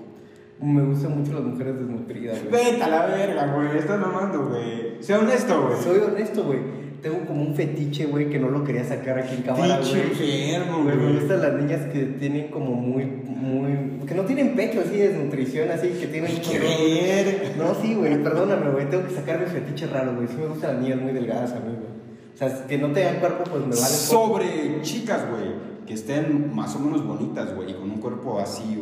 Me 0.62 0.82
gustan 0.84 1.20
mucho 1.20 1.34
las 1.34 1.44
mujeres 1.44 1.78
desnutridas, 1.80 2.40
güey. 2.44 2.64
Vete 2.66 2.84
a 2.84 2.88
la 2.88 3.06
verga, 3.08 3.54
güey. 3.54 3.78
Estás 3.78 4.00
mamando, 4.00 4.48
güey. 4.48 5.04
Sea 5.04 5.20
honesto, 5.20 5.68
güey. 5.68 5.84
Soy 5.84 6.00
honesto, 6.00 6.44
güey. 6.44 6.60
Tengo 7.02 7.26
como 7.26 7.44
un 7.44 7.54
fetiche, 7.54 8.06
güey, 8.06 8.30
que 8.30 8.40
no 8.40 8.50
lo 8.50 8.64
quería 8.64 8.84
sacar 8.84 9.20
aquí 9.20 9.36
en 9.36 9.42
cámara, 9.44 9.80
güey. 9.80 10.02
enfermo, 10.02 10.84
Güey. 10.84 10.96
Me 10.96 11.20
gustan 11.20 11.42
las 11.42 11.54
niñas 11.54 11.82
que 11.92 12.04
tienen 12.04 12.48
como 12.48 12.72
muy, 12.72 13.06
muy... 13.06 14.06
Que 14.08 14.16
no 14.16 14.24
tienen 14.24 14.56
pecho 14.56 14.80
así 14.80 14.98
de 14.98 15.10
desnutrición, 15.10 15.70
así, 15.70 15.90
que 15.90 16.08
tienen... 16.08 16.32
creer. 16.38 17.54
No, 17.58 17.76
sí, 17.76 17.94
güey, 17.94 18.24
perdóname, 18.24 18.72
güey. 18.72 18.90
Tengo 18.90 19.06
que 19.08 19.14
sacar 19.14 19.40
mi 19.40 19.46
fetiche 19.46 19.88
raro, 19.88 20.16
güey. 20.16 20.28
Sí 20.28 20.36
me 20.40 20.48
gustan 20.48 20.76
las 20.76 20.82
niñas 20.84 21.02
muy 21.02 21.12
delgadas 21.12 21.52
a 21.52 21.60
mí, 21.60 21.76
güey. 21.76 21.96
O 22.34 22.38
sea, 22.38 22.66
que 22.66 22.78
no 22.78 22.92
tengan 22.92 23.18
cuerpo, 23.18 23.44
pues 23.44 23.62
me 23.62 23.76
vale 23.76 23.96
poco. 24.10 24.38
Sobre 24.38 24.82
chicas, 24.82 25.30
güey, 25.30 25.54
que 25.86 25.94
estén 25.94 26.56
más 26.56 26.76
o 26.76 26.80
menos 26.80 27.06
bonitas, 27.06 27.54
güey, 27.56 27.72
y 27.72 27.74
con 27.74 27.92
un 27.92 28.00
cuerpo 28.00 28.40
así 28.40 28.80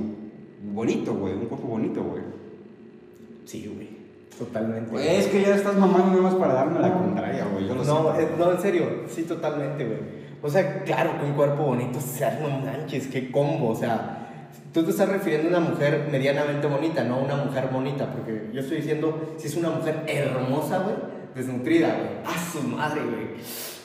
bonito, 0.71 1.13
güey, 1.15 1.33
un 1.33 1.45
cuerpo 1.45 1.68
bonito, 1.68 2.01
güey. 2.04 2.24
Sí, 3.45 3.69
güey. 3.74 3.89
Totalmente. 4.38 4.89
Güey, 4.92 5.07
es 5.07 5.27
que 5.27 5.42
ya 5.42 5.56
estás 5.56 5.75
mamando 5.75 6.07
nada 6.10 6.21
más 6.21 6.36
para 6.36 6.54
darme 6.54 6.80
la 6.80 6.94
contraria, 6.94 7.45
güey. 7.51 7.68
Yo 7.68 7.75
lo 7.75 7.83
No, 7.83 8.15
sé. 8.15 8.24
eh, 8.24 8.27
no, 8.38 8.51
en 8.51 8.60
serio, 8.62 8.86
sí, 9.07 9.24
totalmente, 9.24 9.86
güey. 9.86 10.00
O 10.42 10.50
sea, 10.50 10.83
claro 10.83 11.12
que 11.19 11.25
un 11.25 11.33
cuerpo 11.33 11.63
bonito, 11.63 12.00
o 12.00 12.01
sea, 12.01 12.39
no 12.42 12.50
manches, 12.50 13.07
qué 13.07 13.31
combo, 13.31 13.69
o 13.69 13.75
sea, 13.75 14.48
tú 14.74 14.83
te 14.83 14.89
estás 14.92 15.07
refiriendo 15.07 15.56
a 15.56 15.60
una 15.60 15.69
mujer 15.69 16.10
medianamente 16.12 16.68
bonita, 16.68 17.04
no 17.04 17.16
a 17.16 17.19
una 17.19 17.36
mujer 17.38 17.69
bonita, 17.71 18.12
porque 18.12 18.50
yo 18.54 18.59
estoy 18.59 18.77
diciendo, 18.77 19.36
si 19.38 19.48
es 19.48 19.56
una 19.56 19.69
mujer 19.69 20.04
hermosa, 20.07 20.80
güey, 20.80 20.95
desnutrida, 21.36 21.95
güey, 21.95 22.09
a 22.36 22.51
su 22.51 22.62
madre, 22.68 23.01
güey, 23.04 23.27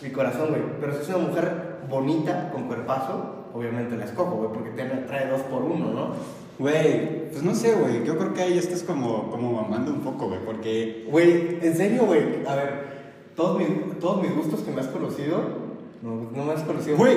mi 0.03 0.11
corazón, 0.11 0.49
güey, 0.49 0.63
pero 0.81 0.95
si 0.95 1.03
es 1.03 1.09
una 1.11 1.29
mujer 1.29 1.79
bonita, 1.89 2.51
con 2.51 2.65
cuerpazo, 2.65 3.51
obviamente 3.55 3.97
la 3.97 4.07
escojo, 4.07 4.37
güey, 4.37 4.51
porque 4.53 4.71
te 4.71 4.85
trae 4.85 5.29
dos 5.29 5.43
por 5.43 5.63
uno, 5.63 5.93
¿no? 5.93 6.15
Güey, 6.59 7.31
pues 7.31 7.43
no 7.43 7.55
sé, 7.55 7.75
güey. 7.75 8.05
Yo 8.05 8.19
creo 8.19 8.35
que 8.35 8.43
ahí 8.43 8.59
estás 8.59 8.83
como, 8.83 9.31
como 9.31 9.53
mamando 9.53 9.93
un 9.93 10.01
poco, 10.01 10.29
güey, 10.29 10.41
porque. 10.45 11.07
Güey, 11.11 11.59
en 11.63 11.77
serio, 11.77 12.05
güey, 12.05 12.45
a 12.47 12.55
ver, 12.57 12.89
todos 13.37 13.59
mis, 13.59 13.99
todos 14.01 14.23
mis 14.23 14.35
gustos 14.35 14.61
que 14.61 14.73
me 14.73 14.81
has 14.81 14.89
conocido, 14.89 15.69
no, 16.03 16.31
no 16.35 16.45
me 16.45 16.53
has 16.53 16.63
conocido 16.63 16.97
Güey, 16.97 17.17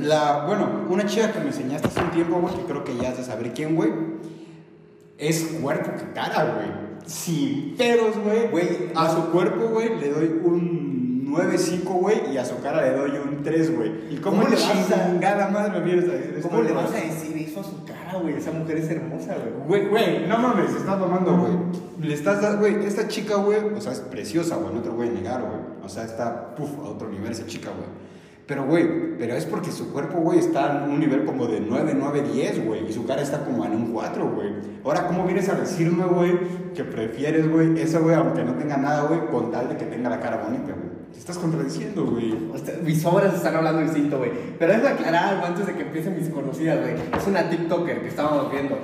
la, 0.00 0.44
bueno, 0.46 0.86
una 0.90 1.06
chica 1.06 1.32
que 1.32 1.40
me 1.40 1.46
enseñaste 1.46 1.88
hace 1.88 2.00
un 2.00 2.10
tiempo, 2.10 2.40
güey, 2.40 2.54
que 2.54 2.64
creo 2.64 2.84
que 2.84 2.96
ya 2.96 3.10
has 3.10 3.16
de 3.16 3.24
saber 3.24 3.52
quién, 3.54 3.76
güey, 3.76 3.90
es 5.16 5.58
cuerpo 5.62 5.92
que 5.92 6.12
cara, 6.12 6.54
güey. 6.54 6.92
Sin 7.06 7.74
pedos, 7.76 8.16
güey. 8.18 8.48
Güey, 8.48 8.92
a 8.94 9.10
su 9.10 9.30
cuerpo, 9.30 9.68
güey, 9.68 9.98
le 9.98 10.10
doy 10.10 10.40
un 10.44 11.01
9.5, 11.32 11.84
güey, 11.84 12.32
y 12.32 12.38
a 12.38 12.44
su 12.44 12.60
cara 12.60 12.82
le 12.82 12.96
doy 12.96 13.10
un 13.12 13.42
3, 13.42 13.76
güey. 13.76 13.90
¿Y 14.10 14.16
cómo, 14.16 14.36
¿Cómo 14.42 14.48
le 14.48 14.56
vas 14.56 14.68
a- 14.90 15.10
chingada 15.10 15.48
madre 15.48 15.80
me 15.80 15.84
vienes 15.86 16.04
a 16.08 16.12
decir 16.12 16.34
esto, 16.36 16.48
¿Cómo 16.48 16.62
le 16.62 16.72
vas 16.72 16.90
a 16.92 16.94
decir 16.94 17.36
eso 17.38 17.60
a 17.60 17.64
su 17.64 17.84
cara, 17.84 18.18
güey? 18.20 18.34
Esa 18.34 18.50
mujer 18.52 18.76
es 18.76 18.90
hermosa, 18.90 19.34
güey. 19.36 19.66
Güey, 19.86 19.88
güey, 19.88 20.28
no 20.28 20.38
mames, 20.38 20.70
estás 20.70 20.98
mamando, 21.00 21.36
güey. 21.38 21.52
Le 22.06 22.14
estás 22.14 22.42
dando, 22.42 22.58
güey, 22.60 22.84
esta 22.84 23.08
chica, 23.08 23.36
güey, 23.36 23.58
o 23.76 23.80
sea, 23.80 23.92
es 23.92 24.00
preciosa, 24.00 24.56
güey, 24.56 24.74
no 24.74 24.80
te 24.82 24.88
lo 24.88 24.94
voy 24.96 25.08
a 25.08 25.12
negar, 25.12 25.40
güey. 25.40 25.60
O 25.84 25.88
sea, 25.88 26.04
está, 26.04 26.54
puf, 26.54 26.70
a 26.78 26.88
otro 26.90 27.08
nivel 27.08 27.32
esa 27.32 27.46
chica, 27.46 27.70
güey. 27.70 27.88
Pero, 28.44 28.66
güey, 28.66 29.16
pero 29.18 29.34
es 29.34 29.46
porque 29.46 29.70
su 29.70 29.92
cuerpo, 29.92 30.18
güey, 30.18 30.40
está 30.40 30.84
en 30.84 30.90
un 30.90 30.98
nivel 31.00 31.24
como 31.24 31.46
de 31.46 31.60
9, 31.60 31.94
9, 31.96 32.22
10, 32.32 32.66
güey. 32.66 32.86
Y 32.88 32.92
su 32.92 33.06
cara 33.06 33.22
está 33.22 33.44
como 33.44 33.64
en 33.64 33.72
un 33.72 33.92
4, 33.92 34.28
güey. 34.34 34.50
Ahora, 34.84 35.06
¿cómo 35.06 35.24
vienes 35.24 35.48
a 35.48 35.54
decirme, 35.54 36.04
güey, 36.04 36.32
que 36.74 36.82
prefieres, 36.84 37.48
güey, 37.48 37.80
eso, 37.80 38.02
güey, 38.02 38.16
aunque 38.16 38.42
no 38.42 38.54
tenga 38.54 38.76
nada, 38.76 39.04
güey, 39.04 39.20
con 39.30 39.50
tal 39.52 39.68
de 39.68 39.76
que 39.76 39.84
tenga 39.86 40.10
la 40.10 40.18
cara 40.20 40.42
bonita, 40.44 40.72
güey? 40.74 40.91
Te 41.12 41.18
estás 41.18 41.38
contradiciendo, 41.38 42.04
güey. 42.06 42.34
Mis 42.84 43.04
obras 43.04 43.34
están 43.34 43.54
hablando 43.56 43.82
distinto, 43.82 44.18
güey. 44.18 44.30
Pero 44.58 44.72
déjame 44.72 44.88
aclarar 44.90 45.34
algo 45.34 45.46
antes 45.46 45.66
de 45.66 45.74
que 45.74 45.82
empiecen 45.82 46.16
mis 46.16 46.28
conocidas, 46.28 46.80
güey. 46.80 46.94
Es 47.16 47.26
una 47.26 47.48
TikToker 47.48 48.00
que 48.02 48.08
estábamos 48.08 48.50
viendo. 48.50 48.78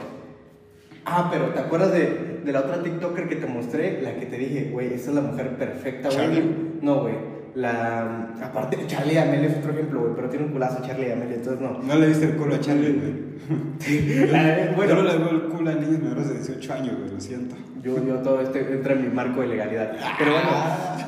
Ah, 1.05 1.29
pero 1.33 1.47
¿te 1.47 1.61
acuerdas 1.61 1.93
de, 1.93 2.41
de 2.45 2.53
la 2.53 2.61
otra 2.61 2.83
TikToker 2.83 3.29
que 3.29 3.37
te 3.37 3.47
mostré? 3.47 4.03
La 4.03 4.15
que 4.17 4.27
te 4.27 4.37
dije, 4.37 4.69
güey, 4.71 4.93
esa 4.93 5.11
es 5.11 5.17
la 5.17 5.23
mujer 5.23 5.57
perfecta, 5.57 6.11
güey. 6.11 6.43
No, 6.83 7.01
güey. 7.01 7.15
La. 7.55 8.29
Aparte, 8.43 8.79
Charlie 8.87 9.15
D'Amelio 9.15 9.49
es 9.49 9.57
otro 9.57 9.73
ejemplo, 9.73 10.01
güey. 10.01 10.13
Pero 10.15 10.29
tiene 10.29 10.45
un 10.47 10.53
culazo 10.53 10.83
Charlie 10.87 11.09
D'Amelio, 11.09 11.37
entonces 11.37 11.61
no. 11.63 11.79
No 11.83 11.95
le 11.95 12.09
diste 12.09 12.27
el 12.27 12.37
culo 12.37 12.55
a 12.57 12.61
Charlie, 12.61 12.93
güey. 12.93 13.29
La- 14.31 14.73
Bueno, 14.77 14.77
bueno, 14.77 14.91
yo 14.91 14.95
no 14.97 15.03
le 15.03 15.19
doy 15.19 15.31
el 15.35 15.43
culo 15.49 15.71
a 15.71 15.75
niños 15.75 15.99
menores 16.03 16.29
de 16.29 16.35
18 16.35 16.73
años, 16.75 16.99
güey, 16.99 17.11
lo 17.11 17.21
siento. 17.21 17.57
Yo, 17.83 18.05
yo 18.05 18.17
todo 18.17 18.41
esto 18.43 18.59
entra 18.59 18.93
en 18.93 19.03
mi 19.03 19.09
marco 19.15 19.41
de 19.41 19.47
legalidad. 19.49 19.93
Pero 20.19 20.33
bueno, 20.33 20.49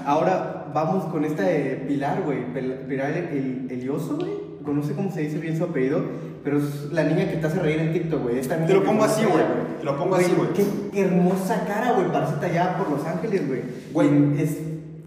ahora 0.07 0.60
vamos 0.73 1.05
con 1.07 1.25
esta 1.25 1.43
de 1.43 1.85
Pilar, 1.87 2.23
güey. 2.25 2.45
Pilar 2.89 3.11
el, 3.13 3.67
Elioso, 3.71 4.17
güey. 4.17 4.51
No 4.67 4.83
sé 4.83 4.93
cómo 4.95 5.11
se 5.11 5.23
dice 5.23 5.39
bien 5.39 5.57
su 5.57 5.65
apellido, 5.65 6.01
pero 6.45 6.59
es 6.59 6.93
la 6.93 7.03
niña 7.05 7.29
que 7.29 7.37
te 7.39 7.47
hace 7.47 7.59
reír 7.61 7.81
en 7.81 7.93
TikTok, 7.93 8.23
güey. 8.23 8.39
Esta 8.39 8.57
niña 8.57 8.69
Te 8.69 8.75
lo 8.75 8.85
pongo 8.85 9.05
así, 9.05 9.25
güey. 9.25 9.45
Te 9.79 9.85
lo 9.85 9.99
pongo 9.99 10.15
así, 10.17 10.33
güey. 10.37 10.49
Qué 10.93 11.01
hermosa 11.01 11.65
cara, 11.67 11.93
güey. 11.93 12.13
Parece 12.13 12.35
tallada 12.41 12.77
por 12.79 12.91
Los 12.91 13.05
Ángeles, 13.07 13.49
güey. 13.49 13.63
Güey. 13.93 14.41
Es 14.41 14.59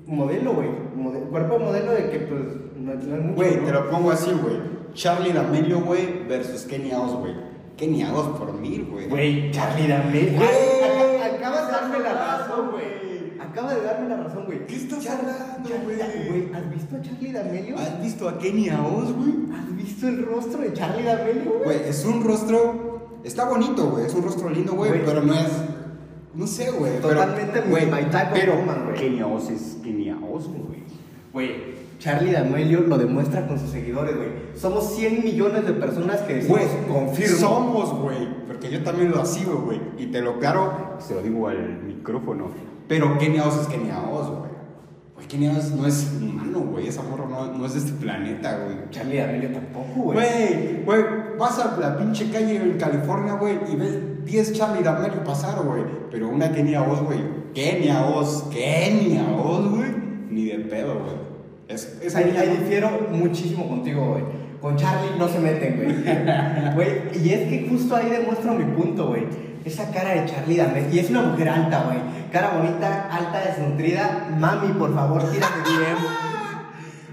modelo, 0.08 0.53
güey. 0.53 0.70
Mode- 0.96 1.29
cuerpo 1.29 1.60
modelo 1.60 1.91
de 1.91 2.10
que, 2.10 2.20
pues, 2.20 2.41
no, 2.77 2.93
no 2.93 3.15
es 3.15 3.22
mucho. 3.22 3.36
Güey, 3.36 3.55
¿no? 3.58 3.63
te 3.63 3.72
lo 3.72 3.89
pongo 3.89 4.12
así, 4.12 4.32
güey. 4.32 4.58
Charlie 4.93 5.34
D'Amelio, 5.34 5.82
güey, 5.82 6.27
versus 6.27 6.63
Kenny 6.63 6.93
Oz, 6.93 7.13
güey. 7.15 7.34
Kenny 7.77 8.03
Oz 8.03 8.38
por 8.38 8.53
mil, 8.53 8.86
güey. 8.86 9.08
Güey, 9.08 9.51
Charlie 9.51 9.88
D'Amelio. 9.88 10.39
Güey. 10.39 11.36
Acabas 11.36 11.67
de 11.67 11.72
darme 11.74 12.00
la 12.00 12.13
razón, 12.13 12.72
güey. 12.72 12.92
Acaba 13.53 13.75
de 13.75 13.81
darme 13.83 14.10
la 14.10 14.17
razón, 14.17 14.45
güey. 14.45 14.65
¿Qué 14.65 14.75
estás 14.75 15.03
Charlie- 15.03 15.29
hablando, 15.29 15.69
güey? 15.83 15.98
Güey, 16.27 16.53
¿has 16.55 16.69
visto 16.72 16.95
a 16.95 17.01
Charlie 17.03 17.31
D'Amelio? 17.31 17.77
¿Has 17.77 18.01
visto 18.01 18.27
a 18.27 18.39
Kenny 18.39 18.69
Oz, 18.72 19.13
güey? 19.13 19.33
¿Has 19.55 19.75
visto 19.75 20.07
el 20.07 20.25
rostro 20.25 20.62
de 20.62 20.74
Charlie 20.74 21.03
D'Amelio, 21.03 21.51
güey? 21.51 21.63
Güey, 21.65 21.77
es 21.89 22.03
un 22.03 22.24
rostro. 22.24 23.19
Está 23.24 23.48
bonito, 23.48 23.91
güey. 23.91 24.07
Es 24.07 24.13
un 24.15 24.24
rostro 24.24 24.50
lindo, 24.50 24.74
güey. 24.74 24.91
Pero 25.05 25.22
no 25.22 25.36
es. 25.36 25.51
No 26.33 26.48
sé, 26.48 26.72
güey. 26.72 27.00
Totalmente 27.00 27.62
güey, 27.69 27.86
Pero 28.33 28.53
güey. 28.55 28.95
Kenny 28.95 29.22
Oz 29.22 29.51
es 29.51 29.77
Kenny 29.83 30.10
Oz, 30.12 30.48
güey. 30.48 30.83
Güey, 31.31 31.74
Charlie 32.00 32.31
D'Amelio 32.31 32.81
lo 32.81 32.98
demuestra 32.98 33.48
con 33.48 33.60
sus 33.60 33.69
seguidores, 33.69 34.15
güey. 34.17 34.29
Somos 34.55 34.95
100 34.95 35.24
millones 35.24 35.63
de 35.67 35.74
personas 35.74 36.22
que 36.22 36.36
decimos, 36.36 36.60
Güey, 36.60 36.88
confirmo. 36.91 37.38
Somos, 37.38 37.93
güey. 38.01 38.27
Porque 38.48 38.72
yo 38.72 38.81
también 38.83 39.12
lo 39.12 39.24
sigo, 39.27 39.62
güey. 39.62 39.79
Y 40.00 40.07
te 40.07 40.22
lo 40.22 40.39
claro, 40.39 40.95
se 41.00 41.13
lo 41.13 41.22
digo 41.22 41.48
al 41.48 41.83
micrófono. 41.83 42.72
Pero 42.87 43.17
Kenny 43.17 43.39
Oz 43.39 43.61
es 43.61 43.67
Kenny 43.67 43.89
Oz, 43.91 44.29
güey. 44.29 44.51
Güey, 45.15 45.27
Kenny 45.27 45.47
Oz 45.49 45.71
no 45.71 45.87
es 45.87 46.11
humano, 46.21 46.59
güey. 46.59 46.87
Esa 46.87 47.03
morra 47.03 47.25
no, 47.29 47.57
no 47.57 47.65
es 47.65 47.73
de 47.73 47.79
este 47.79 47.93
planeta, 47.93 48.59
güey. 48.63 48.89
Charlie 48.89 49.17
D'Amelio 49.17 49.51
tampoco, 49.51 50.01
güey. 50.01 50.17
Güey, 50.17 50.83
güey, 50.83 51.03
vas 51.39 51.59
a 51.59 51.79
la 51.79 51.97
pinche 51.97 52.29
calle 52.31 52.55
en 52.57 52.77
California, 52.77 53.33
güey, 53.33 53.57
y 53.71 53.75
ves 53.75 54.25
10 54.25 54.53
Charlie 54.53 54.83
D'Amelio 54.83 55.23
pasar, 55.23 55.63
güey. 55.63 55.83
Pero 56.11 56.29
una 56.29 56.51
Kenia 56.51 56.81
Oz, 56.83 57.01
güey. 57.03 57.19
Kenia 57.53 58.05
Oz, 58.05 58.49
Kenia 58.51 59.25
Oz, 59.35 59.69
güey. 59.69 59.91
Ni 60.29 60.45
de 60.45 60.59
pedo, 60.59 60.99
güey. 60.99 61.15
Es, 61.67 61.99
esa 62.01 62.19
Ahí, 62.19 62.35
ahí 62.37 62.57
difiero 62.59 62.89
muchísimo 63.11 63.67
contigo, 63.67 64.11
güey. 64.11 64.23
Con 64.61 64.77
Charlie 64.77 65.17
no 65.19 65.27
se 65.27 65.39
meten, 65.39 65.75
güey. 65.75 65.93
Güey, 66.75 66.89
y 67.21 67.33
es 67.33 67.49
que 67.49 67.67
justo 67.69 67.95
ahí 67.95 68.09
demuestro 68.09 68.53
mi 68.53 68.63
punto, 68.63 69.07
güey. 69.07 69.25
Esa 69.65 69.91
cara 69.91 70.10
de 70.12 70.25
Charlie 70.25 70.58
D'Amelio. 70.58 70.89
Y 70.91 71.00
es 71.00 71.10
una 71.10 71.22
mujer 71.22 71.50
alta, 71.50 71.84
güey. 71.84 71.98
Cara 72.32 72.58
bonita, 72.58 73.10
alta, 73.10 73.41
desnutrida. 73.41 74.36
Mami, 74.38 74.74
por 74.74 74.93
favor, 74.93 75.24
tírame 75.32 75.63
bien. 75.65 75.98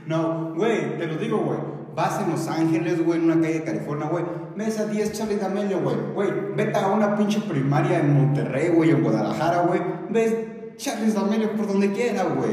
No, 0.07 0.54
güey, 0.57 0.99
te 0.99 1.07
lo 1.07 1.14
digo, 1.19 1.38
güey. 1.38 1.59
Vas 1.95 2.21
en 2.21 2.30
Los 2.30 2.49
Ángeles, 2.49 3.04
güey, 3.04 3.21
en 3.21 3.30
una 3.30 3.40
calle 3.40 3.61
de 3.61 3.62
California, 3.62 4.09
güey. 4.09 4.25
Ves 4.57 4.80
a 4.80 4.87
10 4.87 5.12
Charlie 5.12 5.37
D'Amelio, 5.37 5.80
güey. 5.83 5.97
Güey, 6.14 6.30
vete 6.57 6.76
a 6.78 6.88
una 6.88 7.16
pinche 7.16 7.40
primaria 7.42 8.00
en 8.00 8.14
Monterrey, 8.14 8.71
güey, 8.75 8.90
en 8.90 9.04
Guadalajara, 9.04 9.62
güey. 9.62 9.80
Ves 10.11 10.35
Charlie 10.76 11.12
D'Amelio 11.12 11.52
por 11.52 11.69
donde 11.69 11.92
quiera, 11.92 12.25
güey. 12.25 12.50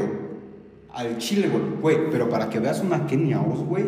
Al 0.94 1.18
Chile, 1.18 1.48
güey. 1.48 1.62
Güey, 1.80 2.10
pero 2.12 2.28
para 2.28 2.48
que 2.48 2.60
veas 2.60 2.80
una 2.80 3.06
Kenia 3.06 3.40
Oz, 3.40 3.64
güey, 3.64 3.86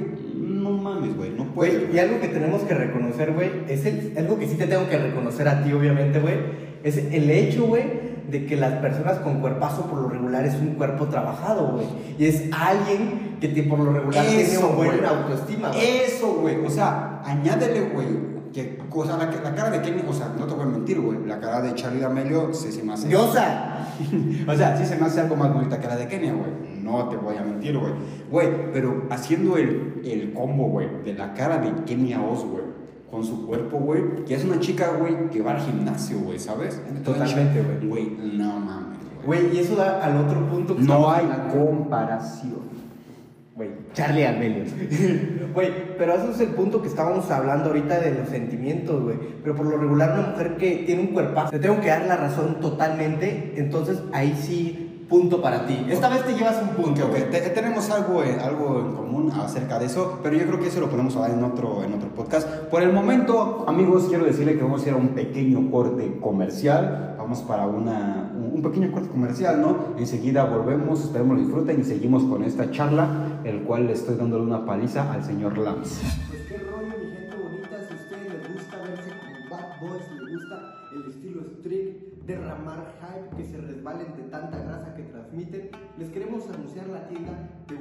güey, 1.54 1.88
y 1.92 1.98
algo 1.98 2.20
que 2.20 2.28
tenemos 2.28 2.62
que 2.62 2.74
reconocer, 2.74 3.32
güey, 3.32 3.50
es 3.68 3.84
el, 3.86 4.14
algo 4.16 4.38
que 4.38 4.46
sí 4.46 4.56
te 4.56 4.66
tengo 4.66 4.88
que 4.88 4.98
reconocer 4.98 5.48
a 5.48 5.62
ti, 5.62 5.72
obviamente, 5.72 6.18
güey, 6.20 6.34
es 6.82 6.96
el 6.96 7.30
hecho, 7.30 7.66
güey, 7.66 8.10
de 8.30 8.46
que 8.46 8.56
las 8.56 8.74
personas 8.74 9.18
con 9.18 9.40
cuerpazo 9.40 9.86
por 9.86 10.00
lo 10.02 10.08
regular 10.08 10.44
es 10.46 10.54
un 10.54 10.74
cuerpo 10.74 11.06
trabajado, 11.06 11.72
güey. 11.72 11.86
Y 12.18 12.26
es 12.26 12.44
alguien 12.52 13.36
que 13.40 13.48
te- 13.48 13.62
por 13.64 13.78
lo 13.80 13.92
regular 13.92 14.24
tiene 14.24 14.42
Eso, 14.42 14.68
una 14.68 14.76
buena 14.76 15.08
autoestima, 15.08 15.68
güey. 15.68 15.86
Eso, 16.06 16.34
güey. 16.34 16.64
O 16.64 16.70
sea, 16.70 17.22
añádele, 17.24 17.88
güey. 17.92 18.06
Que, 18.52 18.78
o 18.90 19.04
sea, 19.04 19.16
la, 19.16 19.26
la 19.26 19.54
cara 19.54 19.70
de 19.70 19.80
Kenny, 19.80 20.02
o 20.08 20.12
sea, 20.12 20.32
no 20.38 20.44
te 20.46 20.54
voy 20.54 20.64
a 20.64 20.66
mentir, 20.66 21.00
güey. 21.00 21.24
La 21.26 21.38
cara 21.38 21.60
de 21.62 21.74
Charlie 21.74 22.00
D'Amelio 22.00 22.52
sí 22.52 22.72
se 22.72 22.82
me 22.82 22.92
hace. 22.94 23.08
Diosa. 23.08 23.76
O 24.48 24.54
sea, 24.56 24.76
sí 24.78 24.86
se 24.86 24.96
me 24.96 25.06
hace 25.06 25.20
algo 25.20 25.36
más 25.36 25.52
bonita 25.52 25.78
que 25.78 25.86
la 25.86 25.94
de 25.96 26.08
Kenia, 26.08 26.32
güey. 26.32 26.50
No 26.82 27.08
te 27.10 27.16
voy 27.16 27.36
a 27.36 27.42
mentir, 27.42 27.76
güey. 27.78 27.92
Güey, 28.30 28.72
pero 28.72 29.04
haciendo 29.10 29.56
el, 29.58 30.00
el 30.04 30.32
combo, 30.32 30.68
güey, 30.68 30.88
de 31.04 31.12
la 31.14 31.34
cara 31.34 31.58
de 31.58 31.84
Kenia 31.84 32.20
Oz, 32.22 32.44
güey, 32.46 32.64
con 33.10 33.22
su 33.22 33.46
cuerpo, 33.46 33.76
güey, 33.78 34.24
que 34.24 34.34
es 34.34 34.44
una 34.44 34.58
chica, 34.58 34.92
güey, 34.98 35.28
que 35.30 35.42
va 35.42 35.52
al 35.52 35.60
gimnasio, 35.60 36.18
güey, 36.20 36.38
¿sabes? 36.38 36.80
Totalmente, 37.04 37.62
güey. 37.62 37.88
Güey, 37.88 38.36
no 38.38 38.58
mames, 38.58 38.98
güey. 39.26 39.42
Güey, 39.42 39.56
y 39.56 39.60
eso 39.60 39.76
da 39.76 40.02
al 40.02 40.16
otro 40.24 40.46
punto 40.48 40.74
que 40.74 40.82
No 40.82 41.10
hay 41.10 41.26
hablando. 41.26 41.54
comparación. 41.66 42.79
Güey, 43.54 43.70
Charlie 43.92 44.22
D'Amelio. 44.22 44.64
Güey, 45.54 45.96
pero 45.98 46.14
eso 46.14 46.30
es 46.30 46.40
el 46.40 46.50
punto 46.50 46.80
que 46.80 46.86
estábamos 46.86 47.28
hablando 47.30 47.70
ahorita 47.70 47.98
de 47.98 48.14
los 48.14 48.28
sentimientos, 48.28 49.02
güey. 49.02 49.16
Pero 49.42 49.56
por 49.56 49.66
lo 49.66 49.76
regular 49.76 50.12
una 50.12 50.28
mujer 50.28 50.56
que 50.56 50.84
tiene 50.86 51.02
un 51.02 51.08
cuerpazo, 51.08 51.50
te 51.50 51.58
tengo 51.58 51.80
que 51.80 51.88
dar 51.88 52.06
la 52.06 52.16
razón 52.16 52.60
totalmente, 52.60 53.54
entonces 53.56 54.00
ahí 54.12 54.38
sí, 54.40 54.89
punto 55.10 55.42
para 55.42 55.66
ti. 55.66 55.76
Esta 55.90 56.08
vez 56.08 56.24
te 56.24 56.32
llevas 56.34 56.56
un 56.62 56.68
punto, 56.82 57.02
Ok, 57.04 57.10
güey. 57.10 57.22
ok, 57.24 57.30
te- 57.30 57.40
tenemos 57.50 57.90
algo, 57.90 58.22
en- 58.22 58.38
algo 58.40 58.78
en 58.78 58.94
común 58.94 59.30
acerca 59.32 59.78
de 59.78 59.86
eso, 59.86 60.20
pero 60.22 60.36
yo 60.36 60.46
creo 60.46 60.60
que 60.60 60.68
eso 60.68 60.80
lo 60.80 60.88
podemos 60.88 61.14
hablar 61.16 61.32
en 61.32 61.42
otro, 61.44 61.82
en 61.84 61.92
otro 61.94 62.08
podcast. 62.10 62.48
Por 62.70 62.82
el 62.82 62.92
momento, 62.92 63.64
amigos, 63.68 64.06
quiero 64.08 64.24
decirle 64.24 64.56
que 64.56 64.62
vamos 64.62 64.84
a 64.84 64.88
ir 64.88 64.94
a 64.94 64.96
un 64.96 65.08
pequeño 65.08 65.70
corte 65.70 66.18
comercial. 66.22 67.16
Vamos 67.18 67.40
para 67.40 67.66
una, 67.66 68.32
un 68.54 68.62
pequeño 68.62 68.90
corte 68.92 69.08
comercial, 69.08 69.60
¿no? 69.60 69.76
Enseguida 69.98 70.44
volvemos, 70.44 71.00
esperemos 71.02 71.36
lo 71.38 71.42
disfruten 71.42 71.80
y 71.80 71.84
seguimos 71.84 72.22
con 72.24 72.42
esta 72.44 72.70
charla, 72.70 73.08
el 73.44 73.62
cual 73.64 73.86
le 73.88 73.92
estoy 73.94 74.14
dándole 74.16 74.44
una 74.44 74.64
paliza 74.64 75.12
al 75.12 75.22
señor 75.24 75.58
Lams. 75.58 76.00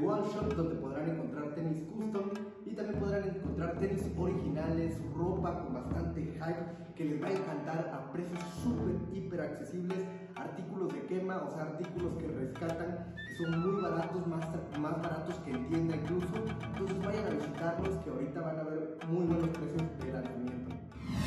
Donde 0.10 0.76
podrán 0.76 1.08
encontrar 1.08 1.54
tenis 1.54 1.84
custom 1.84 2.32
y 2.66 2.72
también 2.72 3.00
podrán 3.00 3.30
encontrar 3.30 3.78
tenis 3.78 4.12
originales, 4.18 4.98
ropa 5.16 5.60
con 5.60 5.74
bastante 5.76 6.22
hype, 6.22 6.96
que 6.96 7.06
les 7.06 7.22
va 7.22 7.28
a 7.28 7.32
encantar 7.32 7.92
a 7.94 8.12
precios 8.12 8.40
súper, 8.64 8.96
hiper 9.14 9.42
accesibles, 9.42 10.00
artículos 10.36 10.92
de 10.94 11.04
quema, 11.04 11.44
o 11.48 11.52
sea, 11.52 11.62
artículos 11.62 12.14
que 12.18 12.28
rescatan, 12.28 13.14
que 13.16 13.36
son 13.36 13.62
muy 13.62 13.82
baratos, 13.84 14.26
más, 14.26 14.48
más 14.80 15.00
baratos 15.00 15.36
que 15.46 15.52
en 15.52 15.70
tienda 15.70 15.96
incluso. 15.96 16.36
Entonces 16.38 17.06
vayan 17.06 17.26
a 17.28 17.30
visitarlos, 17.30 17.96
que 18.04 18.10
ahorita 18.10 18.42
van 18.42 18.60
a 18.60 18.64
ver 18.64 18.98
muy 19.08 19.26
buenos 19.28 19.50
precios 19.50 20.00
de 20.00 20.12
lanzamiento. 20.12 20.69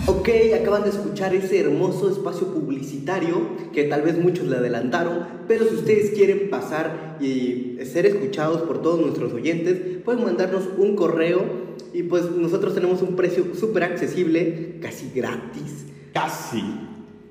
Ok, 0.06 0.28
acaban 0.60 0.82
de 0.82 0.90
escuchar 0.90 1.32
ese 1.34 1.60
hermoso 1.60 2.10
espacio 2.10 2.48
publicitario 2.48 3.70
que 3.72 3.84
tal 3.84 4.02
vez 4.02 4.18
muchos 4.18 4.46
le 4.46 4.56
adelantaron, 4.56 5.26
pero 5.46 5.64
si 5.64 5.76
ustedes 5.76 6.10
quieren 6.10 6.50
pasar 6.50 7.18
y 7.20 7.76
ser 7.84 8.06
escuchados 8.06 8.62
por 8.62 8.82
todos 8.82 9.00
nuestros 9.00 9.32
oyentes, 9.32 10.02
pueden 10.04 10.24
mandarnos 10.24 10.64
un 10.76 10.96
correo 10.96 11.44
y 11.92 12.02
pues 12.02 12.30
nosotros 12.30 12.74
tenemos 12.74 13.00
un 13.00 13.14
precio 13.14 13.54
súper 13.54 13.84
accesible, 13.84 14.78
casi 14.80 15.10
gratis. 15.14 15.86
Casi, 16.12 16.62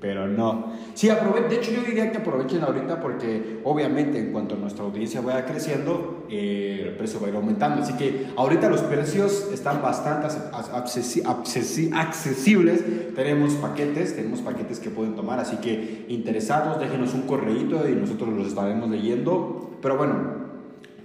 pero 0.02 0.26
no. 0.26 0.72
Sí, 0.94 1.08
aprove 1.08 1.48
de 1.48 1.54
hecho 1.56 1.70
yo 1.70 1.80
diría 1.82 2.10
que 2.10 2.18
aprovechen 2.18 2.62
ahorita 2.62 3.00
porque 3.00 3.60
obviamente 3.64 4.18
en 4.18 4.32
cuanto 4.32 4.56
nuestra 4.56 4.84
audiencia 4.84 5.20
vaya 5.22 5.46
creciendo, 5.46 6.26
eh, 6.28 6.82
el 6.88 6.96
precio 6.96 7.20
va 7.20 7.28
a 7.28 7.30
ir 7.30 7.36
aumentando. 7.36 7.82
Así 7.82 7.94
que 7.94 8.26
ahorita 8.36 8.68
los 8.68 8.80
precios 8.82 9.48
están 9.54 9.80
bastante 9.80 10.26
ac- 10.26 10.72
accesi- 10.72 11.22
accesi- 11.22 11.90
accesibles. 11.94 13.14
Tenemos 13.14 13.54
paquetes, 13.54 14.16
tenemos 14.16 14.40
paquetes 14.40 14.80
que 14.80 14.90
pueden 14.90 15.14
tomar, 15.14 15.38
así 15.38 15.56
que 15.58 16.04
interesados, 16.08 16.80
déjenos 16.80 17.14
un 17.14 17.22
correíto 17.22 17.88
y 17.88 17.92
nosotros 17.94 18.28
los 18.30 18.48
estaremos 18.48 18.90
leyendo. 18.90 19.70
Pero 19.80 19.96
bueno, 19.96 20.42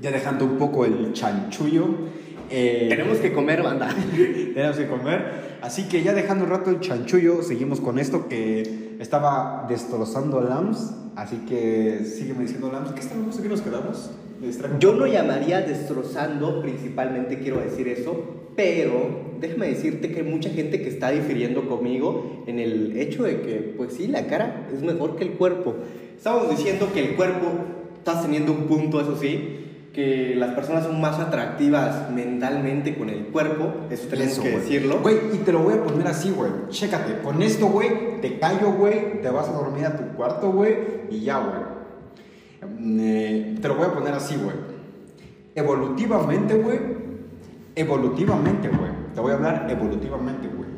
ya 0.02 0.12
dejando 0.12 0.44
un 0.46 0.58
poco 0.58 0.86
el 0.86 1.14
chanchullo. 1.14 1.86
eh, 2.50 2.88
Tenemos 2.90 3.20
que 3.20 3.32
comer, 3.32 3.62
banda. 3.62 3.90
tenemos 4.54 4.76
que 4.78 4.88
comer. 4.88 5.47
Así 5.62 5.88
que 5.88 6.04
ya 6.04 6.14
dejando 6.14 6.44
un 6.44 6.52
rato 6.52 6.70
el 6.70 6.80
chanchullo, 6.80 7.42
seguimos 7.42 7.80
con 7.80 8.00
esto 8.00 8.28
que 8.28 8.96
estaba 9.00 9.66
destrozando 9.68 10.40
a 10.40 10.44
Lams. 10.44 10.94
Así 11.16 11.38
que 11.48 12.02
sígueme 12.06 12.44
diciendo 12.44 12.72
Lams. 12.72 12.92
¿Qué 12.92 13.02
estábamos? 13.02 13.38
¿Qué 13.38 13.50
nos 13.50 13.62
quedamos? 13.62 14.12
Yo 14.80 14.94
lo 14.94 15.08
llamaría 15.08 15.62
destrozando, 15.62 16.62
principalmente 16.62 17.40
quiero 17.40 17.60
decir 17.60 17.88
eso, 17.88 18.24
pero 18.56 19.36
déjame 19.40 19.68
decirte 19.68 20.12
que 20.12 20.20
hay 20.22 20.30
mucha 20.30 20.52
gente 20.52 20.82
que 20.82 20.90
está 20.90 21.10
difiriendo 21.10 21.68
conmigo 21.68 22.44
en 22.46 22.60
el 22.60 22.98
hecho 22.98 23.24
de 23.24 23.42
que, 23.42 23.74
pues 23.76 23.94
sí, 23.94 24.08
la 24.08 24.28
cara 24.28 24.70
es 24.72 24.84
mejor 24.84 25.16
que 25.16 25.24
el 25.24 25.32
cuerpo. 25.32 25.74
Estamos 26.16 26.52
diciendo 26.52 26.90
que 26.94 27.00
el 27.00 27.16
cuerpo, 27.16 27.48
estás 27.98 28.22
teniendo 28.22 28.52
un 28.52 28.68
punto, 28.68 29.02
eso 29.02 29.18
sí, 29.20 29.57
que 29.98 30.36
las 30.36 30.54
personas 30.54 30.84
son 30.84 31.02
más 31.02 31.18
atractivas 31.18 32.12
mentalmente 32.12 32.96
con 32.96 33.10
el 33.10 33.30
cuerpo, 33.30 33.74
eso 33.90 34.08
tenemos 34.08 34.34
Eso, 34.34 34.44
que 34.44 34.52
güey. 34.52 34.62
decirlo. 34.62 35.00
Güey, 35.02 35.18
y 35.34 35.38
te 35.38 35.52
lo 35.52 35.64
voy 35.64 35.74
a 35.74 35.84
poner 35.84 36.06
así, 36.06 36.30
güey. 36.30 36.52
Chécate. 36.70 37.24
Con 37.24 37.42
esto, 37.42 37.66
güey, 37.66 38.22
te 38.22 38.38
callo, 38.38 38.74
güey. 38.74 39.24
Te 39.24 39.30
vas 39.32 39.50
a 39.50 39.54
dormir 39.54 39.88
a 39.88 39.98
tu 39.98 40.04
cuarto, 40.16 40.52
güey. 40.52 40.76
Y 41.10 41.22
ya, 41.22 41.40
güey. 41.40 43.02
Eh, 43.02 43.56
te 43.60 43.68
lo 43.68 43.74
voy 43.74 43.88
a 43.88 43.94
poner 43.96 44.14
así, 44.14 44.36
güey. 44.36 44.56
Evolutivamente, 45.56 46.54
güey. 46.54 46.80
Evolutivamente, 47.76 48.68
güey. 48.70 48.92
Te 49.16 49.20
voy 49.20 49.32
a 49.32 49.34
hablar 49.34 49.66
evolutivamente, 49.68 50.48
güey. 50.48 50.70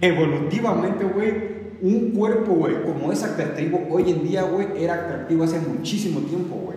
Evolutivamente, 0.00 1.04
güey. 1.04 1.52
Un 1.82 2.12
cuerpo, 2.12 2.52
güey, 2.54 2.82
como 2.82 3.12
es 3.12 3.22
atractivo 3.24 3.86
hoy 3.90 4.10
en 4.10 4.26
día, 4.26 4.44
güey, 4.44 4.68
era 4.82 4.94
atractivo 4.94 5.44
hace 5.44 5.58
muchísimo 5.58 6.20
tiempo, 6.20 6.54
güey. 6.54 6.71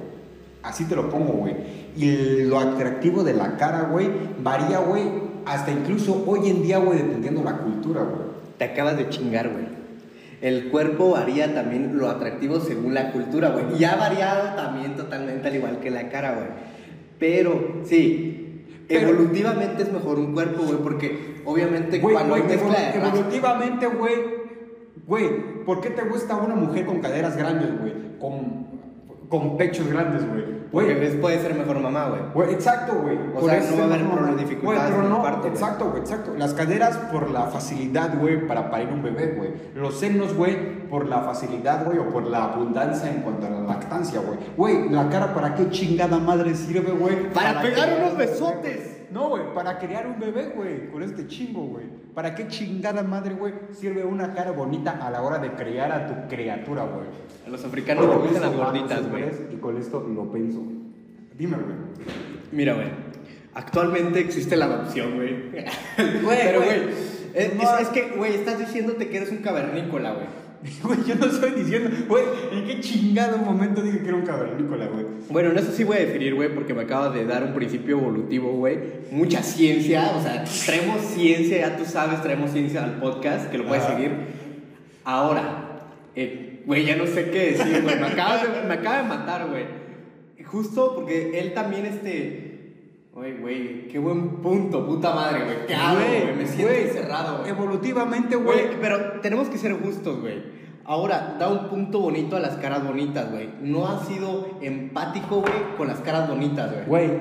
Así 0.66 0.86
te 0.86 0.96
lo 0.96 1.10
pongo, 1.10 1.34
güey. 1.34 1.56
Y 1.96 2.44
lo 2.44 2.60
atractivo 2.60 3.24
de 3.24 3.34
la 3.34 3.56
cara, 3.58 3.84
güey, 3.92 4.10
varía, 4.44 4.80
güey, 4.80 5.04
hasta 5.46 5.72
incluso 5.72 6.24
hoy 6.28 6.50
en 6.50 6.64
día, 6.64 6.80
güey, 6.80 6.98
dependiendo 7.00 7.44
la 7.44 7.58
cultura, 7.58 8.02
güey. 8.02 8.26
Te 8.58 8.66
acabas 8.66 8.98
de 8.98 9.08
chingar, 9.10 9.50
güey. 9.50 9.66
El 10.42 10.70
cuerpo 10.70 11.12
varía 11.12 11.54
también 11.54 11.98
lo 11.98 12.10
atractivo 12.10 12.60
según 12.60 12.94
la 12.94 13.12
cultura, 13.12 13.50
güey. 13.50 13.80
Y 13.80 13.84
ha 13.86 13.96
variado 13.96 14.56
también 14.56 14.96
totalmente 14.96 15.48
al 15.48 15.56
igual 15.56 15.80
que 15.80 15.90
la 15.92 16.10
cara, 16.10 16.34
güey. 16.36 16.48
Pero, 17.20 17.82
sí, 17.86 18.66
Pero- 18.88 19.10
evolutivamente 19.10 19.84
es 19.84 19.92
mejor 19.92 20.20
un 20.20 20.34
cuerpo, 20.34 20.64
güey, 20.64 20.78
porque 20.80 21.42
obviamente 21.46 22.00
Güey, 22.00 22.14
cuando 22.16 22.32
güey, 22.36 22.42
hay 22.44 22.48
mezcla 22.50 22.74
razas- 22.74 22.96
evolutivamente, 22.96 23.88
güey, 23.88 24.14
güey, 25.08 25.64
¿por 25.66 25.82
qué 25.82 25.90
te 25.92 26.04
gusta 26.04 26.36
una 26.36 26.56
mujer 26.56 26.86
con 26.86 27.00
caderas 27.00 27.38
grandes, 27.38 27.70
güey? 27.80 27.94
Con, 28.20 28.75
con 29.30 29.58
pechos 29.58 29.88
grandes, 29.88 30.24
güey. 30.28 30.56
Ves, 30.76 31.16
puede 31.16 31.40
ser 31.42 31.56
mejor 31.56 31.80
mamá, 31.80 32.10
güey. 32.10 32.22
Güey, 32.34 32.54
exacto, 32.54 32.96
güey. 33.02 33.18
O 33.18 33.40
Por 33.40 33.50
sea, 33.50 33.60
eso 33.60 33.72
no 33.72 33.78
va 33.78 33.84
a 33.84 33.86
haber 33.86 34.00
normal. 34.02 34.18
problemas, 34.18 34.42
dificultades 34.42 34.94
Güey, 34.94 35.08
pero 35.08 35.10
no, 35.10 35.48
exacto, 35.48 35.86
güey, 35.90 36.02
exacto. 36.02 36.34
Las 36.38 36.54
caderas 36.54 36.98
por 37.12 37.32
la 37.32 37.44
facilidad, 37.44 38.20
güey, 38.20 38.46
para 38.46 38.70
parir 38.70 38.90
un 38.90 39.02
bebé, 39.02 39.36
güey. 39.38 39.52
Los 39.74 40.00
senos, 40.00 40.36
güey, 40.36 40.88
por 40.90 41.08
la 41.08 41.22
facilidad, 41.22 41.86
güey, 41.86 41.98
o 42.00 42.10
por 42.10 42.26
la 42.26 42.44
abundancia 42.46 43.10
en 43.10 43.22
cuanto 43.22 43.48
a 43.48 43.50
la 43.52 43.62
lactancia, 43.62 44.20
güey. 44.20 44.40
Güey, 44.58 44.90
la 44.90 45.10
cara, 45.10 45.34
¿para 45.34 45.56
qué 45.56 45.70
chingada 45.70 46.18
madre 46.20 46.54
sirve, 46.56 46.92
güey? 46.92 47.32
Para 47.32 47.62
pegar 47.62 47.98
unos 48.02 48.18
besotes. 48.18 48.95
No, 49.16 49.30
güey, 49.30 49.44
para 49.54 49.80
crear 49.80 50.06
un 50.08 50.20
bebé, 50.20 50.52
güey, 50.56 50.90
con 50.92 51.02
este 51.02 51.26
chingo, 51.26 51.62
güey. 51.68 51.86
¿Para 52.14 52.36
qué 52.36 52.48
chingada 52.50 53.02
madre, 53.02 53.34
güey, 53.34 53.54
sirve 53.72 54.04
una 54.04 54.34
cara 54.34 54.52
bonita 54.52 54.92
a 55.02 55.10
la 55.10 55.22
hora 55.22 55.40
de 55.40 55.52
crear 55.52 55.90
a 55.92 56.06
tu 56.08 56.28
criatura, 56.36 56.84
güey? 56.84 57.08
A 57.48 57.50
los 57.50 57.64
africanos 57.64 58.06
les 58.08 58.18
gustan 58.18 58.42
las 58.42 58.54
gorditas, 58.56 59.10
güey. 59.10 59.24
Y 59.54 59.56
con 59.56 59.78
esto 59.78 60.02
lo 60.02 60.32
pienso. 60.32 60.62
Dime, 61.38 61.56
güey. 61.58 61.76
Mira, 62.52 62.74
güey. 62.74 62.88
Actualmente 63.54 64.20
existe 64.20 64.56
la 64.58 64.66
adopción, 64.66 65.16
güey. 65.16 65.50
Pero, 65.98 66.20
güey. 66.24 66.80
güey. 66.84 66.90
Es, 67.34 67.56
No. 67.56 67.62
es- 67.64 67.82
es 67.84 67.88
que, 67.90 68.10
güey, 68.18 68.34
estás 68.36 68.60
diciéndote 68.60 69.10
que 69.10 69.18
eres 69.18 69.32
un 69.32 69.38
cavernícola, 69.38 70.12
güey. 70.14 70.26
Güey, 70.84 71.00
yo 71.06 71.16
no 71.16 71.26
estoy 71.28 71.52
diciendo, 71.52 71.90
güey, 72.08 72.24
¿en 72.52 72.66
qué 72.66 72.80
chingado 72.80 73.38
momento 73.38 73.82
dije 73.82 74.00
que 74.00 74.08
era 74.08 74.18
un 74.18 74.26
cavernícola, 74.26 74.88
güey? 74.88 75.06
Bueno, 75.30 75.52
en 75.52 75.58
eso 75.58 75.72
sí 75.72 75.84
voy 75.84 75.98
a 75.98 76.00
diferir, 76.02 76.34
güey, 76.36 76.54
porque 76.54 76.74
me 76.74 76.84
acaba 76.84 77.10
de 77.10 77.26
dar 77.26 77.44
un 77.44 77.54
principio 77.54 77.98
evolutivo, 77.98 78.52
güey. 78.54 78.80
Mucha 79.12 79.44
ciencia, 79.44 80.12
o 80.16 80.22
sea, 80.22 80.44
traemos 80.66 81.02
ciencia, 81.02 81.60
ya 81.60 81.78
tú 81.78 81.86
sabes, 81.86 82.22
traemos 82.22 82.52
ciencia 82.52 82.84
al 82.84 83.00
podcast, 83.00 83.52
que 83.52 83.58
lo 83.58 83.68
puedes 83.68 83.84
Ajá. 83.84 83.96
seguir. 83.96 84.12
Ahora, 85.04 85.82
eh, 86.16 86.64
güey, 86.66 86.86
ya 86.86 86.96
no 86.96 87.06
sé 87.06 87.30
qué 87.30 87.52
decir, 87.52 87.82
güey. 87.84 88.00
Me 88.00 88.08
acaba 88.08 88.38
de, 88.38 88.68
me 88.68 88.74
acaba 88.74 88.98
de 88.98 89.04
matar, 89.04 89.48
güey. 89.50 89.66
Justo 90.46 90.96
porque 90.96 91.40
él 91.40 91.54
también, 91.54 91.86
este. 91.86 92.55
Güey, 93.16 93.38
güey, 93.38 93.88
qué 93.88 93.98
buen 93.98 94.42
punto, 94.42 94.86
puta 94.86 95.16
madre, 95.16 95.46
güey. 95.46 95.66
¿Qué 95.68 95.74
hago, 95.74 96.02
güey? 96.02 96.36
Me 96.36 96.46
siento 96.46 96.68
güey, 96.68 96.82
encerrado, 96.82 97.38
güey. 97.38 97.50
Evolutivamente, 97.50 98.36
Güey, 98.36 98.82
pero 98.82 99.22
tenemos 99.22 99.48
que 99.48 99.58
ser 99.58 99.72
justos, 99.72 100.20
güey. 100.20 100.44
Ahora, 100.84 101.38
da 101.40 101.48
un 101.48 101.70
punto 101.70 102.02
bonito 102.02 102.36
a 102.36 102.42
las 102.42 102.58
caras 102.58 102.86
bonitas, 102.86 103.32
güey. 103.32 103.48
No 103.62 103.88
has 103.88 104.06
sido 104.06 104.58
empático, 104.62 105.40
güey, 105.40 105.54
con 105.78 105.88
las 105.88 106.02
caras 106.02 106.28
bonitas, 106.28 106.70
güey. 106.74 106.86
Güey. 106.88 107.12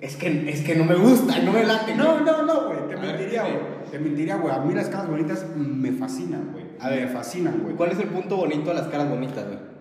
Es 0.00 0.16
que, 0.16 0.48
es 0.48 0.62
que 0.62 0.76
no 0.76 0.84
me 0.86 0.94
gusta, 0.94 1.40
no 1.40 1.52
me 1.52 1.62
late. 1.62 1.94
No, 1.94 2.18
no, 2.20 2.46
no, 2.46 2.68
güey. 2.68 2.78
Te 2.88 2.94
ver, 2.96 2.98
mentiría, 3.00 3.42
güey. 3.42 3.90
Te 3.90 3.98
mentiría, 3.98 4.36
güey. 4.36 4.54
A 4.54 4.60
mí 4.60 4.72
las 4.72 4.88
caras 4.88 5.10
bonitas 5.10 5.46
me 5.54 5.92
fascinan, 5.92 6.52
güey. 6.52 6.64
A 6.80 6.88
ver. 6.88 7.06
me 7.06 7.08
fascinan, 7.08 7.60
güey. 7.62 7.76
¿Cuál 7.76 7.92
es 7.92 7.98
el 7.98 8.08
punto 8.08 8.38
bonito 8.38 8.70
a 8.70 8.74
las 8.74 8.88
caras 8.88 9.10
bonitas, 9.10 9.46
güey? 9.46 9.71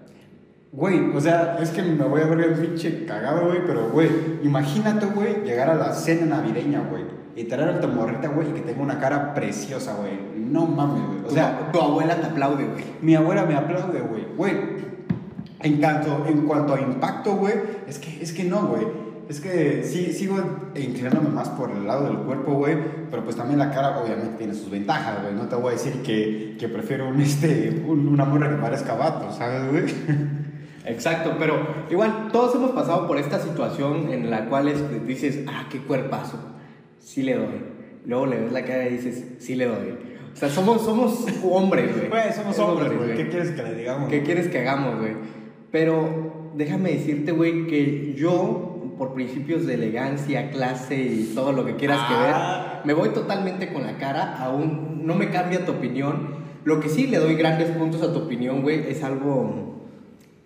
Güey, 0.71 1.11
o 1.13 1.19
sea, 1.19 1.57
es 1.61 1.69
que 1.71 1.81
me 1.81 2.05
voy 2.05 2.21
a 2.21 2.25
ver 2.27 2.37
bien 2.37 2.53
pinche 2.69 3.05
cagado, 3.05 3.47
güey, 3.47 3.59
pero, 3.65 3.89
güey, 3.89 4.09
imagínate, 4.41 5.05
güey, 5.07 5.43
llegar 5.43 5.69
a 5.69 5.75
la 5.75 5.93
cena 5.93 6.37
navideña, 6.37 6.81
güey, 6.89 7.03
y 7.35 7.43
traer 7.43 7.69
a 7.69 7.81
tu 7.81 7.89
morrita, 7.89 8.29
güey, 8.29 8.49
y 8.49 8.53
que 8.53 8.61
tenga 8.61 8.81
una 8.81 8.97
cara 8.99 9.33
preciosa, 9.33 9.95
güey. 9.95 10.13
No 10.37 10.65
mames, 10.65 11.03
güey. 11.07 11.19
O 11.19 11.27
Tu- 11.27 11.33
sea, 11.33 11.69
tu 11.73 11.81
abuela 11.81 12.15
te 12.15 12.25
aplaude, 12.27 12.63
güey. 12.65 12.85
mi 13.01 13.15
abuela 13.15 13.43
me 13.45 13.55
aplaude, 13.55 13.99
güey. 13.99 14.25
Güey, 14.37 14.53
en 15.59 15.77
cuanto, 15.81 16.25
en 16.27 16.41
cuanto 16.43 16.73
a 16.75 16.79
impacto, 16.79 17.35
güey, 17.35 17.53
es 17.87 17.99
que, 17.99 18.23
es 18.23 18.31
que 18.31 18.45
no, 18.45 18.67
güey. 18.67 18.87
Es 19.27 19.39
que 19.39 19.83
sí, 19.85 20.11
sigo 20.11 20.37
inclinándome 20.75 21.29
más 21.29 21.47
por 21.49 21.71
el 21.71 21.85
lado 21.87 22.05
del 22.05 22.17
cuerpo, 22.17 22.53
güey. 22.53 22.77
Pero 23.09 23.23
pues 23.23 23.35
también 23.37 23.59
la 23.59 23.71
cara, 23.71 23.97
obviamente, 24.01 24.37
tiene 24.37 24.53
sus 24.53 24.69
ventajas, 24.69 25.21
güey. 25.21 25.33
No 25.35 25.43
te 25.47 25.55
voy 25.55 25.69
a 25.69 25.71
decir 25.73 26.01
que, 26.01 26.57
que 26.59 26.67
prefiero 26.67 27.07
un, 27.07 27.21
este, 27.21 27.83
un- 27.87 28.07
una 28.09 28.25
morra 28.25 28.49
que 28.49 28.55
parezca 28.55 28.93
vato, 28.95 29.31
¿sabes, 29.31 29.69
güey? 29.69 29.83
Exacto, 30.85 31.35
pero 31.37 31.85
igual 31.89 32.29
todos 32.31 32.55
hemos 32.55 32.71
pasado 32.71 33.07
por 33.07 33.17
esta 33.17 33.39
situación 33.39 34.11
en 34.11 34.29
la 34.31 34.45
cual 34.45 34.67
este, 34.67 34.99
dices, 34.99 35.43
ah, 35.47 35.65
qué 35.69 35.79
cuerpazo, 35.79 36.37
sí 36.99 37.21
le 37.23 37.35
doy. 37.35 37.61
Luego 38.05 38.25
le 38.25 38.39
ves 38.39 38.51
la 38.51 38.63
cara 38.65 38.87
y 38.87 38.93
dices, 38.93 39.25
sí 39.39 39.55
le 39.55 39.65
doy. 39.65 39.95
O 40.33 40.35
sea, 40.35 40.49
somos, 40.49 40.83
somos 40.83 41.25
hombres, 41.43 41.95
güey. 41.95 42.09
Güey, 42.09 42.33
somos 42.33 42.57
hombres, 42.59 42.97
güey. 42.97 43.15
¿Qué 43.15 43.29
quieres 43.29 43.51
que 43.51 43.63
le 43.63 43.75
digamos? 43.75 44.09
¿Qué 44.09 44.23
quieres 44.23 44.47
que 44.47 44.59
hagamos, 44.59 44.99
güey? 44.99 45.13
Pero 45.71 46.51
déjame 46.55 46.91
decirte, 46.93 47.31
güey, 47.31 47.67
que 47.67 48.13
yo, 48.15 48.95
por 48.97 49.13
principios 49.13 49.67
de 49.67 49.75
elegancia, 49.75 50.49
clase 50.49 50.95
y 50.97 51.31
todo 51.35 51.51
lo 51.51 51.63
que 51.65 51.75
quieras 51.75 51.99
Ah. 52.01 52.07
que 52.07 52.15
ver, 52.83 52.85
me 52.85 52.93
voy 52.99 53.09
totalmente 53.13 53.71
con 53.71 53.83
la 53.83 53.97
cara, 53.97 54.37
aún 54.39 55.05
no 55.05 55.13
me 55.15 55.29
cambia 55.29 55.65
tu 55.65 55.73
opinión. 55.73 56.41
Lo 56.63 56.79
que 56.79 56.89
sí 56.89 57.07
le 57.07 57.17
doy 57.17 57.35
grandes 57.35 57.69
puntos 57.71 58.01
a 58.01 58.11
tu 58.13 58.19
opinión, 58.19 58.61
güey, 58.63 58.89
es 58.89 59.03
algo 59.03 59.70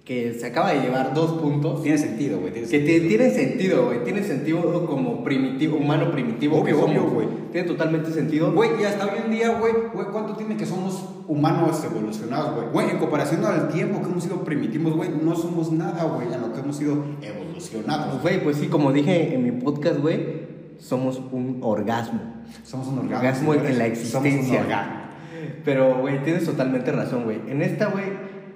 que 0.05 0.35
se 0.35 0.45
acaba 0.45 0.71
de 0.71 0.81
llevar 0.81 1.13
dos 1.15 1.31
puntos. 1.41 1.81
Tiene 1.81 1.97
sentido, 1.97 2.39
güey. 2.39 2.53
Que 2.53 2.61
te- 2.79 3.01
tiene 3.01 3.31
sentido, 3.31 3.85
güey. 3.87 4.03
Tiene 4.03 4.23
sentido 4.23 4.85
como 4.85 5.23
primitivo, 5.23 5.77
humano 5.77 6.11
primitivo. 6.11 6.57
Obvio, 6.61 6.75
que 6.85 6.93
somos. 6.95 7.11
güey. 7.11 7.27
Tiene 7.51 7.67
totalmente 7.67 8.11
sentido. 8.11 8.53
Güey, 8.53 8.69
y 8.79 8.83
hasta 8.83 9.05
hoy 9.05 9.19
en 9.25 9.31
día, 9.31 9.49
güey, 9.57 9.73
güey, 9.93 10.05
¿cuánto 10.11 10.35
tiene 10.35 10.57
que 10.57 10.65
somos 10.67 11.03
humanos 11.27 11.83
evolucionados, 11.83 12.53
güey? 12.55 12.67
Güey, 12.71 12.89
en 12.91 12.97
comparación 12.99 13.43
al 13.45 13.69
tiempo 13.69 13.99
que 14.01 14.05
hemos 14.09 14.23
sido 14.23 14.43
primitivos, 14.43 14.93
güey, 14.95 15.09
no 15.09 15.35
somos 15.35 15.71
nada, 15.71 16.03
güey, 16.03 16.31
a 16.31 16.37
lo 16.37 16.53
que 16.53 16.59
hemos 16.59 16.77
sido 16.77 17.03
evolucionados. 17.23 18.21
Güey, 18.21 18.43
pues 18.43 18.57
sí, 18.57 18.67
como 18.67 18.91
dije 18.91 19.33
en 19.33 19.43
mi 19.43 19.51
podcast, 19.53 19.99
güey, 19.99 20.45
somos 20.77 21.19
un 21.31 21.59
orgasmo. 21.61 22.21
Somos 22.63 22.87
un 22.89 22.99
orgasmo. 22.99 23.17
Orgasmo 23.17 23.53
en 23.55 23.63
la 23.79 23.95
Somos 23.95 24.25
existencia. 24.27 24.59
un 24.59 24.65
orgasmo. 24.65 24.93
Pero, 25.63 25.99
güey, 26.01 26.23
tienes 26.23 26.45
totalmente 26.45 26.91
razón, 26.91 27.23
güey. 27.23 27.39
En 27.47 27.61
esta, 27.61 27.87
güey, 27.87 28.05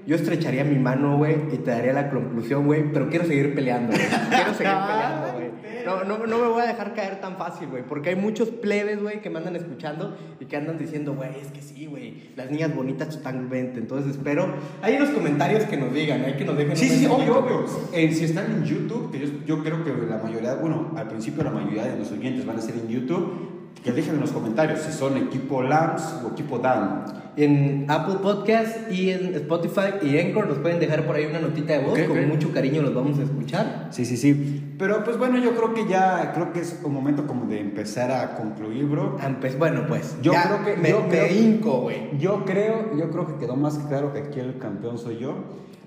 yo 0.09 0.15
estrecharía 0.15 0.63
mi 0.63 0.79
mano, 0.79 1.17
güey, 1.17 1.35
y 1.53 1.57
te 1.57 1.69
daría 1.69 1.93
la 1.93 2.09
conclusión, 2.09 2.65
güey, 2.65 2.91
pero 2.91 3.11
quiero 3.11 3.25
seguir 3.25 3.53
peleando, 3.53 3.93
güey. 3.95 4.07
Quiero 4.07 4.53
seguir 4.55 4.73
peleando, 4.87 5.33
güey. 5.33 5.49
No, 5.85 6.03
no, 6.03 6.25
no 6.25 6.39
me 6.39 6.47
voy 6.47 6.63
a 6.63 6.65
dejar 6.65 6.95
caer 6.95 7.21
tan 7.21 7.37
fácil, 7.37 7.67
güey, 7.67 7.83
porque 7.83 8.09
hay 8.09 8.15
muchos 8.15 8.49
plebes, 8.49 8.99
güey, 8.99 9.21
que 9.21 9.29
me 9.29 9.37
andan 9.37 9.55
escuchando 9.55 10.17
y 10.39 10.45
que 10.45 10.57
andan 10.57 10.79
diciendo, 10.79 11.13
güey, 11.13 11.29
es 11.39 11.51
que 11.51 11.61
sí, 11.61 11.85
güey, 11.85 12.31
las 12.35 12.49
niñas 12.49 12.75
bonitas 12.75 13.09
totalmente. 13.09 13.79
Entonces 13.79 14.13
espero, 14.15 14.51
ahí 14.81 14.95
en 14.95 15.01
los 15.01 15.11
comentarios 15.11 15.65
que 15.65 15.77
nos 15.77 15.93
digan, 15.93 16.25
hay 16.25 16.33
que 16.33 16.43
nos 16.43 16.57
dejen 16.57 16.75
Sí, 16.75 16.89
sí, 16.89 17.05
obvio, 17.05 17.37
obvio. 17.37 17.65
Eh, 17.93 18.11
si 18.11 18.25
están 18.25 18.47
en 18.51 18.63
YouTube, 18.63 19.11
que 19.11 19.19
yo, 19.19 19.27
yo 19.45 19.63
creo 19.63 19.83
que 19.83 19.91
la 20.09 20.17
mayoría, 20.17 20.55
bueno, 20.55 20.91
al 20.95 21.07
principio 21.07 21.43
la 21.43 21.51
mayoría 21.51 21.83
de 21.83 21.99
los 21.99 22.11
oyentes 22.11 22.47
van 22.47 22.57
a 22.57 22.61
ser 22.61 22.73
en 22.73 22.87
YouTube, 22.87 23.58
que 23.83 23.91
dejen 23.93 24.15
en 24.15 24.21
los 24.21 24.31
comentarios 24.31 24.81
si 24.81 24.91
son 24.91 25.15
equipo 25.17 25.61
LAMS 25.63 26.21
o 26.25 26.31
equipo 26.33 26.59
DAN. 26.59 27.05
En 27.37 27.85
Apple 27.87 28.15
Podcast 28.21 28.91
y 28.91 29.11
en 29.11 29.33
Spotify 29.35 29.93
y 30.01 30.17
Anchor 30.19 30.47
nos 30.47 30.57
pueden 30.57 30.79
dejar 30.81 31.05
por 31.05 31.15
ahí 31.15 31.25
una 31.25 31.39
notita 31.39 31.73
de 31.73 31.85
voz. 31.85 31.97
Con 31.99 32.27
mucho 32.27 32.51
cariño 32.51 32.81
los 32.81 32.93
vamos 32.93 33.17
a 33.19 33.23
escuchar. 33.23 33.87
Sí, 33.91 34.03
sí, 34.03 34.17
sí. 34.17 34.73
Pero 34.77 35.03
pues 35.05 35.17
bueno, 35.17 35.37
yo 35.37 35.55
creo 35.55 35.73
que 35.73 35.87
ya, 35.87 36.33
creo 36.33 36.51
que 36.51 36.59
es 36.59 36.77
un 36.83 36.93
momento 36.93 37.25
como 37.25 37.45
de 37.45 37.61
empezar 37.61 38.11
a 38.11 38.35
concluir, 38.35 38.85
bro. 38.85 39.15
Ah, 39.21 39.29
Pues 39.39 39.57
bueno, 39.57 39.85
pues. 39.87 40.17
Yo 40.21 40.33
ya 40.33 40.43
creo 40.43 40.65
que- 40.75 40.81
Me, 40.81 40.89
yo 40.89 41.03
me 41.09 41.31
hinco, 41.31 41.81
güey. 41.81 42.17
Yo 42.17 42.43
creo, 42.43 42.97
yo 42.97 43.09
creo 43.09 43.27
que 43.27 43.35
quedó 43.45 43.55
más 43.55 43.77
claro 43.87 44.11
que 44.11 44.19
aquí 44.19 44.41
el 44.41 44.57
campeón 44.57 44.97
soy 44.97 45.19
yo. 45.19 45.35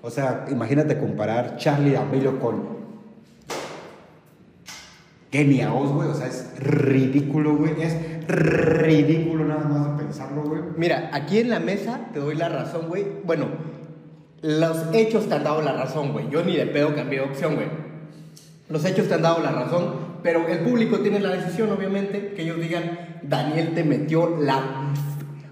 O 0.01 0.09
sea, 0.09 0.45
imagínate 0.49 0.97
comparar 0.97 1.57
Charlie 1.57 1.91
D'Amelio 1.91 2.39
con 2.39 2.82
Kenia 5.33 5.73
Oz, 5.73 5.91
güey. 5.91 6.09
O 6.09 6.13
sea, 6.13 6.27
es 6.27 6.47
ridículo, 6.59 7.55
güey. 7.55 7.73
Es 7.81 7.97
ridículo 8.27 9.45
nada 9.45 9.65
más 9.65 9.97
de 9.97 10.03
pensarlo, 10.03 10.43
güey. 10.43 10.61
Mira, 10.77 11.09
aquí 11.11 11.39
en 11.39 11.49
la 11.49 11.59
mesa 11.59 12.01
te 12.13 12.19
doy 12.19 12.35
la 12.35 12.49
razón, 12.49 12.87
güey. 12.87 13.03
Bueno, 13.23 13.47
los 14.43 14.93
hechos 14.93 15.27
te 15.27 15.33
han 15.33 15.43
dado 15.43 15.63
la 15.63 15.73
razón, 15.73 16.13
güey. 16.13 16.29
Yo 16.29 16.43
ni 16.45 16.55
de 16.55 16.67
pedo 16.67 16.93
cambié 16.93 17.21
de 17.21 17.25
opción, 17.25 17.55
güey. 17.55 17.65
Los 18.69 18.85
hechos 18.85 19.07
te 19.07 19.15
han 19.15 19.23
dado 19.23 19.41
la 19.41 19.51
razón, 19.51 19.95
pero 20.21 20.47
el 20.47 20.59
público 20.59 20.99
tiene 20.99 21.19
la 21.19 21.31
decisión, 21.31 21.71
obviamente, 21.71 22.33
que 22.35 22.43
ellos 22.43 22.59
digan, 22.59 23.19
Daniel 23.23 23.73
te 23.73 23.83
metió 23.83 24.37
la... 24.39 24.93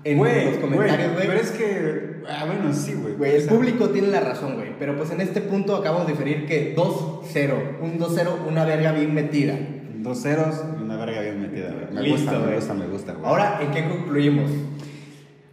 En 0.04 0.18
los 0.20 0.58
comentarios, 0.58 1.14
güey. 1.14 1.28
Pero 1.28 1.40
es 1.40 1.52
que, 1.52 2.22
ah, 2.28 2.46
bueno, 2.46 2.72
sí, 2.74 2.94
güey. 2.94 3.16
Güey, 3.16 3.32
el 3.32 3.38
O 3.38 3.42
sea, 3.46 3.54
público 3.54 3.90
tiene 3.90 4.10
la 4.10 4.20
razón, 4.20 4.56
güey. 4.56 4.76
Pero 4.78 4.96
pues 4.96 5.12
en 5.12 5.22
este 5.22 5.42
punto 5.42 5.76
acabamos 5.76 6.06
de 6.06 6.14
diferir 6.14 6.46
que 6.46 6.76
2-0. 6.76 7.80
Un 7.82 8.00
2-0, 8.00 8.48
una 8.48 8.66
verga 8.66 8.92
bien 8.92 9.14
metida. 9.14 9.56
Dos 10.02 10.22
ceros 10.22 10.64
y 10.80 10.84
una 10.84 10.98
verga 10.98 11.22
bien 11.22 11.42
metida, 11.42 11.72
güey. 11.72 11.94
Me 11.94 12.02
Listo, 12.02 12.32
gusta, 12.32 12.40
me 12.40 12.56
gusta, 12.56 12.74
me 12.74 12.88
gusta, 12.88 13.14
güey. 13.14 13.26
Ahora, 13.26 13.60
¿en 13.62 13.72
qué 13.72 13.88
concluimos? 13.88 14.52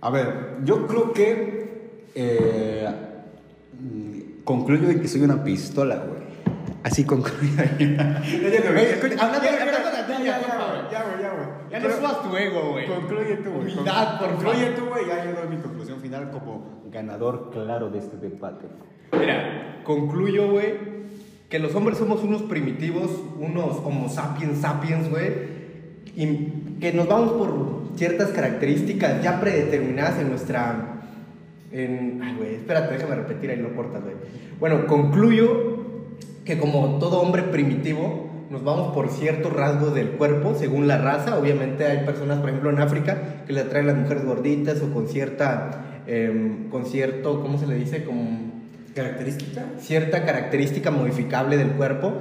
A 0.01 0.11
ver, 0.11 0.57
yo 0.65 0.87
creo 0.87 1.13
que 1.13 1.93
eh, 2.15 2.89
concluyo 4.45 4.89
en 4.89 5.01
que 5.01 5.09
soy 5.09 5.21
una 5.23 5.45
pistola, 5.45 5.97
güey. 5.97 6.23
Así 6.83 7.05
concluyo. 7.05 7.53
Ya, 11.71 11.81
no 11.81 11.91
subas 11.91 12.23
tu 12.23 12.35
ego, 12.35 12.73
güey. 12.73 12.87
Concluye 12.87 13.37
tú, 13.37 13.51
güey. 13.51 13.73
Humildad, 13.73 14.19
por 14.19 14.29
Concluye 14.31 14.71
tú, 14.71 14.87
güey. 14.87 15.07
Ya 15.07 15.25
yo 15.25 15.33
doy 15.33 15.49
mi 15.55 15.63
conclusión 15.63 16.01
final 16.01 16.31
como 16.31 16.81
ganador 16.91 17.51
claro 17.51 17.91
de 17.91 17.99
este 17.99 18.17
debate. 18.17 18.67
Mira, 19.13 19.83
concluyo, 19.85 20.51
güey, 20.51 20.75
que 21.49 21.59
los 21.59 21.75
hombres 21.75 21.99
somos 21.99 22.23
unos 22.23 22.43
primitivos, 22.43 23.11
unos 23.39 23.79
homo 23.85 24.09
sapiens 24.09 24.59
sapiens, 24.59 25.09
güey, 25.09 25.59
y 26.15 26.79
que 26.81 26.93
nos 26.93 27.09
vamos 27.09 27.33
por 27.33 27.97
ciertas 27.97 28.31
características 28.31 29.23
ya 29.23 29.41
predeterminadas 29.41 30.19
en 30.19 30.29
nuestra... 30.29 30.95
Ay, 31.73 32.35
güey, 32.37 32.55
espérate, 32.57 32.95
déjame 32.95 33.17
repetir, 33.17 33.51
ahí 33.51 33.57
lo 33.57 33.75
cortas, 33.75 34.03
güey. 34.03 34.15
Bueno, 34.61 34.87
concluyo 34.87 35.79
que 36.45 36.59
como 36.59 36.99
todo 36.99 37.21
hombre 37.21 37.43
primitivo, 37.43 38.29
nos 38.51 38.65
vamos 38.65 38.95
por 38.95 39.11
ciertos 39.11 39.53
rasgos 39.53 39.95
del 39.95 40.11
cuerpo, 40.13 40.55
según 40.55 40.89
la 40.89 40.99
raza. 40.99 41.39
Obviamente 41.39 41.85
hay 41.85 42.05
personas, 42.05 42.39
por 42.39 42.49
ejemplo, 42.49 42.71
en 42.71 42.79
África, 42.79 43.45
que 43.47 43.53
le 43.53 43.61
atraen 43.61 43.87
las 43.87 43.97
mujeres 43.97 44.25
gorditas 44.25 44.81
o 44.83 44.93
con 44.93 45.09
cierta, 45.09 46.03
em, 46.07 46.71
con 46.71 46.87
cierto, 46.87 47.43
¿cómo 47.43 47.59
se 47.59 47.67
le 47.67 47.75
dice? 47.75 48.05
Como 48.05 48.48
¿Característica? 49.03 49.65
cierta 49.81 50.25
característica 50.25 50.91
modificable 50.91 51.57
del 51.57 51.71
cuerpo, 51.71 52.15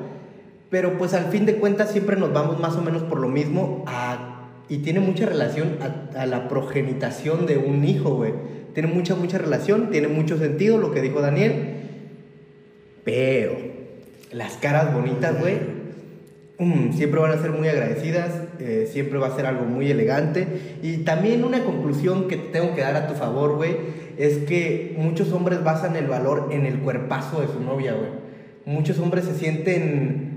pero 0.70 0.98
pues 0.98 1.14
al 1.14 1.26
fin 1.26 1.46
de 1.46 1.56
cuentas 1.56 1.92
siempre 1.92 2.18
nos 2.18 2.34
vamos 2.34 2.60
más 2.60 2.76
o 2.76 2.82
menos 2.82 3.04
por 3.04 3.20
lo 3.20 3.28
mismo 3.28 3.84
y 4.70 4.80
tiene 4.80 5.00
mucha 5.00 5.26
relación 5.26 5.78
a, 6.16 6.26
la 6.26 6.48
progenitación 6.48 7.46
de 7.46 7.58
un 7.58 7.86
hijo, 7.86 8.16
güey. 8.16 8.34
Tiene 8.74 8.90
mucha, 8.90 9.16
mucha 9.16 9.38
relación, 9.38 9.90
tiene 9.90 10.08
mucho 10.08 10.38
sentido 10.38 10.78
lo 10.78 10.92
que 10.92 11.02
dijo 11.02 11.22
Daniel, 11.22 11.54
pero 13.04 13.58
las 14.32 14.58
caras 14.58 14.94
bonitas, 14.94 15.40
güey, 15.40 15.58
mm, 16.60 16.94
siempre 16.94 17.22
van 17.22 17.32
a 17.32 17.42
ser 17.42 17.52
muy 17.52 17.70
agradecidas, 17.70 18.30
eh, 18.60 18.90
siempre 18.92 19.18
va 19.18 19.28
a 19.28 19.36
ser 19.36 19.46
algo 19.46 19.66
muy 19.66 19.90
elegante. 19.90 20.48
Y 20.84 20.98
también 20.98 21.44
una 21.44 21.64
conclusión 21.64 22.28
que 22.28 22.36
tengo 22.36 22.76
que 22.76 22.82
dar 22.82 22.96
a 22.98 23.08
tu 23.08 23.14
favor, 23.14 23.56
güey, 23.56 23.78
es 24.18 24.40
que 24.40 24.96
muchos 24.98 25.32
hombres 25.32 25.64
basan 25.64 25.96
el 25.96 26.08
valor 26.08 26.50
en 26.52 26.66
el 26.66 26.80
cuerpazo 26.80 27.42
de 27.42 27.48
su 27.48 27.60
novia, 27.60 27.94
güey. 27.94 28.12
Muchos 28.66 29.00
hombres 29.00 29.26
se 29.26 29.36
sienten 29.36 30.28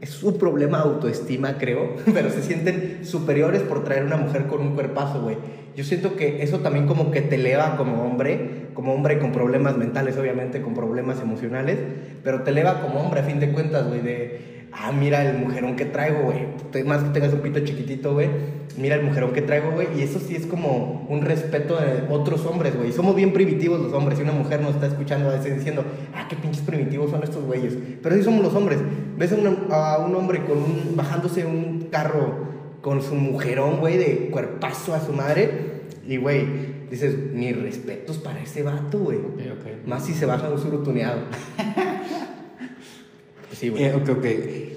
es 0.00 0.22
un 0.22 0.38
problema 0.38 0.80
autoestima, 0.80 1.58
creo, 1.58 1.96
pero 2.14 2.30
se 2.30 2.42
sienten 2.42 3.04
superiores 3.04 3.62
por 3.62 3.84
traer 3.84 4.04
una 4.04 4.16
mujer 4.16 4.46
con 4.46 4.60
un 4.60 4.74
cuerpazo, 4.74 5.22
güey. 5.22 5.36
Yo 5.76 5.84
siento 5.84 6.16
que 6.16 6.42
eso 6.42 6.58
también 6.60 6.86
como 6.86 7.10
que 7.10 7.20
te 7.20 7.36
eleva 7.36 7.76
como 7.76 8.02
hombre, 8.02 8.68
como 8.74 8.94
hombre 8.94 9.18
con 9.18 9.32
problemas 9.32 9.76
mentales, 9.76 10.16
obviamente, 10.16 10.60
con 10.60 10.74
problemas 10.74 11.20
emocionales, 11.20 11.78
pero 12.24 12.42
te 12.42 12.50
eleva 12.50 12.80
como 12.80 13.00
hombre 13.00 13.20
a 13.20 13.24
fin 13.24 13.38
de 13.38 13.52
cuentas, 13.52 13.86
güey, 13.86 14.00
ah, 14.72 14.92
mira 14.92 15.24
el 15.28 15.38
mujerón 15.38 15.76
que 15.76 15.84
traigo, 15.84 16.22
güey, 16.22 16.84
más 16.84 17.02
que 17.02 17.10
tengas 17.10 17.32
un 17.32 17.40
pito 17.40 17.60
chiquitito, 17.60 18.12
güey, 18.14 18.28
mira 18.76 18.94
el 18.96 19.02
mujerón 19.02 19.32
que 19.32 19.42
traigo, 19.42 19.70
güey, 19.72 19.88
y 19.98 20.02
eso 20.02 20.18
sí 20.20 20.36
es 20.36 20.46
como 20.46 21.06
un 21.08 21.22
respeto 21.22 21.76
de 21.80 22.04
otros 22.12 22.44
hombres, 22.46 22.76
güey. 22.76 22.92
Somos 22.92 23.14
bien 23.16 23.32
primitivos 23.32 23.80
los 23.80 23.92
hombres, 23.92 24.18
y 24.18 24.22
una 24.22 24.32
mujer 24.32 24.60
nos 24.60 24.74
está 24.74 24.86
escuchando 24.86 25.30
a 25.30 25.34
veces 25.34 25.56
diciendo, 25.56 25.84
ah, 26.14 26.26
qué 26.28 26.36
pinches 26.36 26.62
primitivos 26.62 27.10
son 27.10 27.22
estos 27.22 27.44
güeyes, 27.44 27.74
pero 28.02 28.14
sí 28.16 28.22
somos 28.22 28.42
los 28.42 28.54
hombres. 28.54 28.78
Ves 29.16 29.32
a, 29.32 29.36
una- 29.36 29.74
a 29.74 29.98
un 29.98 30.14
hombre 30.14 30.44
con 30.44 30.58
un, 30.58 30.92
bajándose 30.96 31.44
un 31.44 31.88
carro 31.90 32.46
con 32.80 33.02
su 33.02 33.14
mujerón, 33.14 33.78
güey, 33.80 33.96
de 33.98 34.28
cuerpazo 34.30 34.94
a 34.94 35.00
su 35.00 35.12
madre. 35.12 35.50
Y, 36.06 36.16
güey, 36.16 36.46
dices, 36.90 37.16
mis 37.34 37.60
respetos 37.60 38.16
para 38.18 38.40
ese 38.40 38.62
vato, 38.62 38.98
güey. 38.98 39.18
Más 39.86 40.06
si 40.06 40.14
se 40.14 40.24
baja 40.26 40.48
un 40.48 40.58
surutuneado. 40.58 41.18
Sí, 43.58 43.70
güey. 43.70 43.82
Eh, 43.84 43.94
ok, 43.94 44.08
ok. 44.18 44.24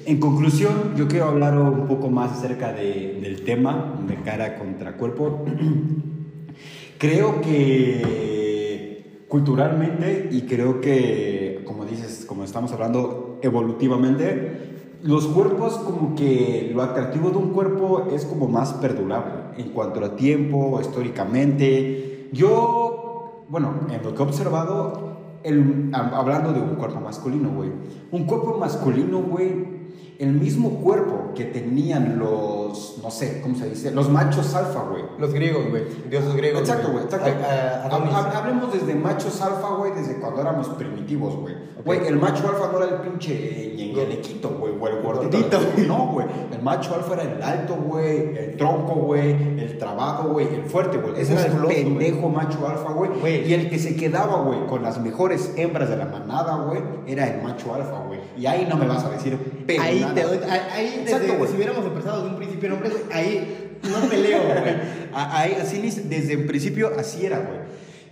En 0.07 0.19
conclusión, 0.19 0.95
yo 0.95 1.07
quiero 1.07 1.25
hablar 1.25 1.55
un 1.57 1.87
poco 1.87 2.09
más 2.09 2.31
acerca 2.31 2.73
de- 2.73 3.19
del 3.21 3.43
tema 3.43 4.01
de 4.07 4.15
cara 4.15 4.57
contra 4.57 4.97
cuerpo. 4.97 5.45
creo 6.97 7.41
que 7.41 9.25
culturalmente 9.27 10.29
y 10.31 10.41
creo 10.41 10.81
que, 10.81 11.61
como 11.65 11.85
dices, 11.85 12.25
como 12.27 12.43
estamos 12.43 12.71
hablando 12.71 13.39
evolutivamente, 13.43 14.69
los 15.03 15.27
cuerpos 15.27 15.73
como 15.77 16.15
que 16.15 16.71
lo 16.73 16.81
atractivo 16.81 17.29
de 17.31 17.37
un 17.37 17.51
cuerpo 17.51 18.07
es 18.13 18.25
como 18.25 18.47
más 18.47 18.73
perdurable 18.73 19.33
en 19.57 19.69
cuanto 19.69 20.03
a 20.03 20.15
tiempo, 20.15 20.79
históricamente. 20.81 22.29
Yo, 22.33 23.45
bueno, 23.49 23.73
en 23.91 24.03
lo 24.03 24.13
que 24.15 24.21
he 24.21 24.25
observado, 24.25 25.10
hablando 25.93 26.53
de 26.53 26.61
un 26.61 26.75
cuerpo 26.75 26.99
masculino, 26.99 27.49
güey. 27.49 27.71
Un 28.11 28.25
cuerpo 28.25 28.57
masculino, 28.57 29.21
güey, 29.21 29.81
el 30.19 30.33
mismo 30.33 30.81
cuerpo 30.81 31.33
que 31.35 31.45
tenían 31.45 32.19
los, 32.19 32.60
no 33.01 33.11
sé, 33.11 33.41
¿cómo 33.41 33.55
se 33.55 33.69
dice? 33.69 33.91
Los 33.91 34.09
machos 34.09 34.53
alfa, 34.53 34.81
güey. 34.89 35.03
Los 35.17 35.33
griegos, 35.33 35.69
güey. 35.69 35.83
Dioses 36.09 36.35
griegos. 36.35 36.61
Exacto, 36.61 36.91
güey, 36.91 37.03
exacto. 37.05 37.29
Hablemos 38.37 38.73
desde 38.73 38.95
machos 38.95 39.41
alfa, 39.41 39.69
güey, 39.75 39.91
desde 39.93 40.19
cuando 40.19 40.41
éramos 40.41 40.67
primitivos, 40.69 41.35
güey. 41.35 41.55
Güey, 41.83 42.07
el 42.07 42.17
macho 42.17 42.47
alfa 42.47 42.69
no 42.71 42.83
era 42.83 42.95
el 42.95 43.01
pinche 43.01 43.73
ñenguelequito, 43.75 44.49
güey, 44.49 44.73
o 44.79 44.87
el 44.87 45.01
gordito. 45.01 45.59
No, 45.87 46.07
güey. 46.13 46.27
El 46.51 46.61
macho 46.61 46.93
alfa 46.93 47.13
era 47.15 47.23
el 47.23 47.41
alto, 47.41 47.75
güey, 47.75 48.37
el 48.37 48.57
tronco, 48.57 48.93
güey, 48.95 49.31
el 49.59 49.77
trabajo, 49.77 50.29
güey, 50.29 50.53
el 50.53 50.65
fuerte, 50.65 50.97
güey. 50.97 51.19
Ese 51.19 51.33
Era 51.33 51.41
es 51.47 51.53
el 51.55 51.61
pendejo 51.65 52.29
macho 52.29 52.67
alfa, 52.67 52.91
güey. 52.91 53.09
Y 53.49 53.53
el 53.53 53.69
que 53.69 53.79
se 53.79 53.95
quedaba, 53.95 54.41
güey, 54.41 54.67
con 54.67 54.83
las 54.83 55.01
mejores 55.01 55.53
hembras 55.57 55.89
de 55.89 55.97
la 55.97 56.05
manada, 56.05 56.55
güey, 56.57 56.81
era 57.07 57.27
el 57.27 57.41
macho 57.41 57.73
alfa, 57.73 58.03
güey. 58.07 58.19
Y 58.37 58.45
ahí 58.45 58.67
no 58.69 58.77
me 58.77 58.87
vas 58.87 59.03
a 59.03 59.09
decir 59.09 59.37
pero 59.67 59.83
Ahí, 59.83 60.05
te 60.15 60.23
doy, 60.23 60.39
ahí, 60.49 60.59
ahí 60.71 60.85
desde- 61.05 61.11
Exacto, 61.11 61.37
güey. 61.37 61.49
si 61.49 61.55
hubiéramos 61.55 61.85
empezado 61.85 62.17
desde 62.17 62.29
un 62.31 62.35
principio 62.37 62.60
hombres, 62.69 62.91
güey, 62.91 63.03
ahí 63.11 63.79
no 63.83 64.09
peleo, 64.09 64.41
güey. 64.43 64.75
Ahí, 65.13 65.57
así 65.59 65.81
desde 65.81 66.33
el 66.33 66.45
principio 66.45 66.91
así 66.97 67.25
era, 67.25 67.39
güey. 67.39 67.59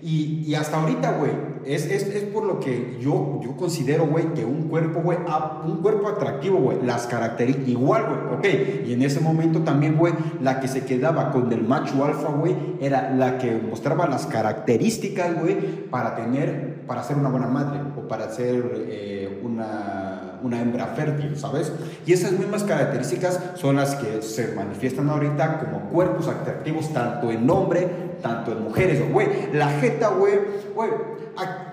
Y, 0.02 0.46
y 0.48 0.56
hasta 0.56 0.80
ahorita, 0.80 1.18
güey, 1.18 1.32
es, 1.66 1.86
es, 1.86 2.04
es 2.04 2.24
por 2.24 2.46
lo 2.46 2.62
que 2.62 2.98
yo, 3.02 3.42
yo 3.44 3.58
considero, 3.58 4.08
güey, 4.08 4.34
que 4.34 4.46
un 4.46 4.70
cuerpo, 4.70 5.02
güey, 5.02 5.18
un 5.66 5.82
cuerpo 5.82 6.08
atractivo, 6.08 6.58
güey, 6.58 6.78
las 6.86 7.06
características, 7.08 7.68
igual, 7.68 8.06
güey, 8.06 8.38
ok. 8.38 8.88
Y 8.88 8.94
en 8.94 9.02
ese 9.02 9.20
momento 9.20 9.60
también, 9.64 9.98
güey, 9.98 10.14
la 10.42 10.62
que 10.62 10.70
se 10.70 10.86
quedaba 10.86 11.32
con 11.32 11.52
el 11.52 11.64
macho 11.64 12.06
alfa, 12.06 12.30
güey, 12.30 12.56
era 12.80 13.14
la 13.14 13.38
que 13.38 13.52
mostraba 13.56 14.08
las 14.08 14.26
características, 14.26 15.38
güey, 15.38 15.58
para 15.90 16.16
tener, 16.16 16.86
para 16.88 17.04
ser 17.04 17.18
una 17.18 17.30
buena 17.30 17.48
madre 17.48 17.82
o 17.98 18.08
para 18.08 18.30
ser 18.30 18.86
eh, 18.88 19.42
una, 19.44 20.19
una 20.44 20.62
hembra 20.62 20.88
fértil, 20.88 21.36
¿sabes? 21.38 21.72
Y 22.06 22.14
esas 22.14 22.34
mismas 22.34 22.64
características 22.64 23.40
son 23.56 23.76
las 23.78 23.96
que 23.96 24.22
se 24.22 24.54
manifiestan 24.56 25.10
ahorita 25.10 25.60
como 25.60 25.90
cuerpos 25.90 26.28
atractivos 26.28 26.92
tanto 26.94 27.32
en 27.32 27.50
hombre, 27.50 27.88
tanto 28.22 28.52
en 28.52 28.64
mujeres, 28.64 29.12
güey. 29.12 29.28
La 29.54 29.70
jeta, 29.70 30.10
güey, 30.10 30.34
güey, 30.76 30.90
a- 31.38 31.66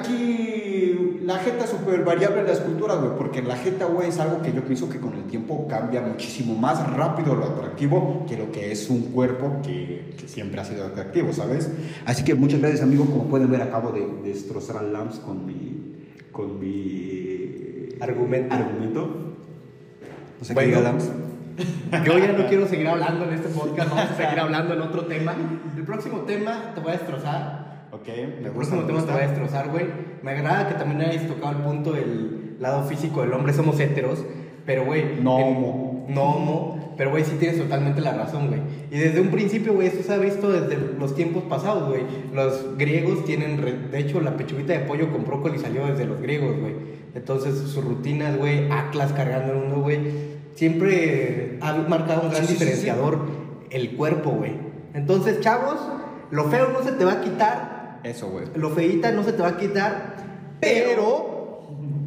aquí 0.00 1.18
la 1.24 1.38
jeta 1.38 1.64
es 1.64 1.70
súper 1.70 2.04
variable 2.04 2.40
en 2.40 2.46
las 2.46 2.60
culturas, 2.60 2.98
güey, 3.00 3.16
porque 3.18 3.42
la 3.42 3.56
jeta, 3.56 3.86
güey, 3.86 4.08
es 4.08 4.18
algo 4.20 4.40
que 4.42 4.52
yo 4.52 4.62
pienso 4.62 4.88
que 4.88 5.00
con 5.00 5.14
el 5.14 5.24
tiempo 5.24 5.66
cambia 5.68 6.00
muchísimo 6.02 6.54
más 6.54 6.88
rápido 6.92 7.34
lo 7.34 7.44
atractivo 7.46 8.24
que 8.28 8.36
lo 8.36 8.52
que 8.52 8.70
es 8.70 8.88
un 8.90 9.02
cuerpo 9.12 9.60
que, 9.64 10.14
siempre 10.26 10.60
ha 10.60 10.64
sido 10.64 10.84
atractivo, 10.86 11.32
¿sabes? 11.32 11.70
Así 12.04 12.24
que 12.24 12.34
muchas 12.34 12.60
gracias, 12.60 12.82
amigo. 12.82 13.06
Como 13.06 13.24
pueden 13.24 13.50
ver, 13.50 13.62
acabo 13.62 13.92
de 13.92 14.06
destrozar 14.24 14.76
al 14.78 14.92
Lams 14.92 15.16
con 15.20 15.46
mi, 15.46 15.94
con 16.32 16.58
mi 16.58 17.45
Argumento. 18.00 18.54
argumento. 18.54 19.34
No 20.38 20.44
sé 20.44 20.54
Bueno. 20.54 20.70
qué 20.70 20.76
diga 20.76 20.90
Lams. 20.90 21.10
Yo 22.06 22.18
ya 22.18 22.32
no 22.32 22.46
quiero 22.48 22.66
seguir 22.66 22.86
hablando 22.88 23.24
en 23.24 23.32
este 23.34 23.48
podcast, 23.48 23.88
vamos 23.90 24.10
a 24.10 24.14
seguir 24.16 24.38
hablando 24.38 24.74
en 24.74 24.80
otro 24.82 25.06
tema. 25.06 25.34
El 25.76 25.82
próximo 25.84 26.18
tema 26.20 26.72
te 26.74 26.80
voy 26.80 26.90
a 26.90 26.92
destrozar. 26.92 27.86
Ok, 27.92 28.06
me 28.08 28.14
El 28.22 28.28
gusta. 28.28 28.52
próximo 28.52 28.80
me 28.82 28.86
tema 28.86 28.98
te 28.98 29.04
gusta. 29.04 29.12
voy 29.14 29.22
a 29.22 29.26
destrozar, 29.28 29.68
güey. 29.70 29.86
Me 30.22 30.30
agrada 30.32 30.68
que 30.68 30.74
también 30.74 31.00
hayas 31.08 31.26
tocado 31.26 31.52
el 31.52 31.58
punto 31.64 31.92
del 31.92 32.56
lado 32.60 32.84
físico 32.84 33.22
del 33.22 33.32
hombre, 33.32 33.52
somos 33.54 33.78
héteros, 33.80 34.24
pero, 34.66 34.84
güey. 34.84 35.04
No 35.22 35.36
homo. 35.36 36.06
No 36.08 36.22
homo, 36.22 36.94
pero, 36.96 37.10
güey, 37.10 37.24
sí 37.24 37.36
tienes 37.38 37.58
totalmente 37.58 38.00
la 38.00 38.12
razón, 38.12 38.48
güey. 38.48 38.60
Y 38.90 38.98
desde 38.98 39.20
un 39.20 39.28
principio, 39.28 39.72
güey, 39.74 39.88
eso 39.88 40.02
se 40.02 40.12
ha 40.12 40.18
visto 40.18 40.52
desde 40.52 40.76
los 40.98 41.14
tiempos 41.16 41.42
pasados, 41.44 41.88
güey. 41.88 42.02
Los 42.34 42.76
griegos 42.76 43.24
tienen, 43.24 43.60
de 43.90 43.98
hecho, 43.98 44.20
la 44.20 44.36
pechuguita 44.36 44.72
de 44.74 44.80
pollo 44.80 45.10
con 45.10 45.24
brócoli 45.24 45.58
salió 45.58 45.86
desde 45.86 46.04
los 46.04 46.20
griegos, 46.20 46.56
güey. 46.60 46.74
Entonces, 47.16 47.58
sus 47.58 47.82
rutinas, 47.82 48.36
güey, 48.36 48.70
Atlas 48.70 49.12
cargando 49.12 49.52
el 49.54 49.58
mundo, 49.60 49.80
güey, 49.80 49.98
siempre 50.54 51.58
ha 51.62 51.72
marcado 51.88 52.22
un 52.22 52.30
gran 52.30 52.42
Sí, 52.42 52.48
sí, 52.48 52.52
sí, 52.52 52.58
sí. 52.58 52.64
diferenciador 52.64 53.18
el 53.70 53.96
cuerpo, 53.96 54.30
güey. 54.30 54.52
Entonces, 54.94 55.40
chavos, 55.40 55.76
lo 56.30 56.44
feo 56.44 56.68
no 56.72 56.82
se 56.82 56.92
te 56.92 57.04
va 57.04 57.12
a 57.14 57.20
quitar, 57.22 58.00
Eso, 58.04 58.28
güey. 58.28 58.46
lo 58.54 58.70
feíta 58.70 59.10
no 59.12 59.22
se 59.24 59.32
te 59.32 59.42
va 59.42 59.48
a 59.48 59.56
quitar, 59.56 60.16
pero 60.60 61.34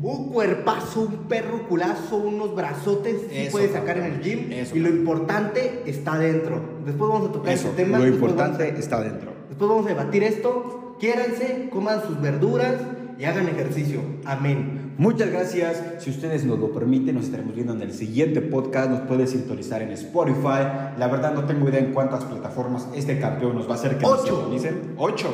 un 0.01 0.29
cuerpazo, 0.31 1.01
un 1.01 1.27
perro 1.27 1.67
culazo, 1.67 2.15
unos 2.17 2.55
brazotes, 2.55 3.17
sí 3.29 3.37
Eso, 3.37 3.51
puedes 3.51 3.71
sacar 3.71 3.97
en 3.97 4.05
el 4.05 4.21
gym. 4.21 4.51
Eso, 4.51 4.75
y 4.75 4.79
lo 4.79 4.89
importante 4.89 5.83
está 5.85 6.17
dentro. 6.17 6.61
Después 6.85 7.09
vamos 7.11 7.29
a 7.29 7.33
tocar 7.33 7.51
Eso, 7.53 7.67
ese 7.67 7.75
tema. 7.83 7.99
lo 7.99 8.07
importante 8.07 8.63
a- 8.63 8.67
está 8.67 9.01
dentro. 9.01 9.31
Después 9.49 9.69
vamos 9.69 9.85
a 9.85 9.89
debatir 9.89 10.23
esto. 10.23 10.95
Quiéranse, 10.99 11.69
coman 11.71 12.01
sus 12.07 12.19
verduras 12.21 12.75
y 13.19 13.25
hagan 13.25 13.49
ejercicio. 13.49 13.99
Amén. 14.23 14.93
Muchas 14.97 15.29
gracias. 15.29 15.83
Si 15.99 16.09
ustedes 16.09 16.45
nos 16.45 16.57
lo 16.57 16.71
permiten, 16.71 17.15
nos 17.15 17.25
estaremos 17.25 17.53
viendo 17.53 17.73
en 17.73 17.81
el 17.81 17.93
siguiente 17.93 18.41
podcast. 18.41 18.89
Nos 18.89 19.01
puede 19.01 19.27
sintonizar 19.27 19.81
en 19.81 19.91
Spotify. 19.91 20.95
La 20.97 21.07
verdad 21.11 21.33
no 21.33 21.43
tengo 21.43 21.67
idea 21.67 21.79
en 21.79 21.91
cuántas 21.93 22.23
plataformas 22.23 22.87
este 22.95 23.19
campeón 23.19 23.55
nos 23.55 23.67
va 23.67 23.73
a 23.73 23.75
hacer 23.75 23.97
que 23.97 24.03
nos 24.03 24.21
Ocho. 24.21 24.35
sintonicen. 24.37 24.93
Ocho. 24.97 25.27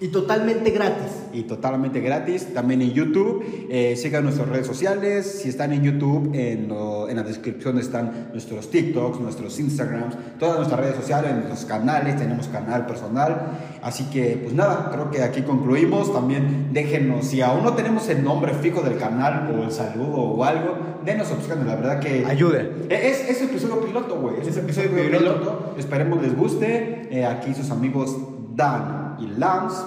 Y 0.00 0.08
totalmente 0.08 0.70
gratis. 0.70 1.12
Y 1.32 1.42
totalmente 1.42 2.00
gratis. 2.00 2.54
También 2.54 2.80
en 2.80 2.92
YouTube. 2.92 3.44
Eh, 3.68 3.96
sigan 3.96 4.24
nuestras 4.24 4.48
redes 4.48 4.66
sociales. 4.66 5.40
Si 5.42 5.50
están 5.50 5.72
en 5.72 5.82
YouTube, 5.82 6.30
en, 6.34 6.68
lo- 6.68 7.08
en 7.08 7.16
la 7.16 7.22
descripción 7.22 7.78
están 7.78 8.30
nuestros 8.32 8.70
TikToks, 8.70 9.20
nuestros 9.20 9.60
Instagrams, 9.60 10.16
todas 10.38 10.56
nuestras 10.56 10.80
redes 10.80 10.96
sociales, 10.96 11.34
nuestros 11.34 11.66
canales. 11.66 12.16
Tenemos 12.16 12.48
canal 12.48 12.86
personal. 12.86 13.58
Así 13.82 14.04
que, 14.04 14.40
pues 14.42 14.54
nada, 14.54 14.88
creo 14.90 15.10
que 15.10 15.22
aquí 15.22 15.42
concluimos. 15.42 16.12
También 16.12 16.70
déjenos, 16.72 17.26
si 17.26 17.42
aún 17.42 17.62
no 17.62 17.74
tenemos 17.74 18.08
el 18.08 18.24
nombre 18.24 18.54
fijo 18.54 18.80
del 18.80 18.96
canal 18.96 19.54
o 19.54 19.64
el 19.64 19.70
saludo 19.70 20.16
o 20.16 20.44
algo, 20.44 20.76
denos 21.04 21.30
opciones. 21.30 21.66
La 21.66 21.74
verdad 21.76 22.00
que. 22.00 22.24
Ayuda. 22.24 22.62
Es, 22.88 23.28
es 23.28 23.42
episodio 23.42 23.80
piloto, 23.84 24.18
güey. 24.18 24.40
Es 24.40 24.48
Es 24.48 24.56
episodio 24.56 24.88
episodio 24.90 25.18
piloto. 25.18 25.38
piloto. 25.40 25.74
Esperemos 25.78 26.22
les 26.22 26.34
guste. 26.34 27.08
Eh, 27.10 27.26
aquí 27.26 27.52
sus 27.54 27.70
amigos 27.70 28.16
Dan 28.54 29.09
y 29.20 29.26
Lance. 29.38 29.82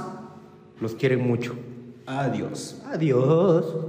Los 0.79 0.95
quieren 0.95 1.25
mucho. 1.27 1.55
Adiós. 2.05 2.81
Adiós. 2.91 3.87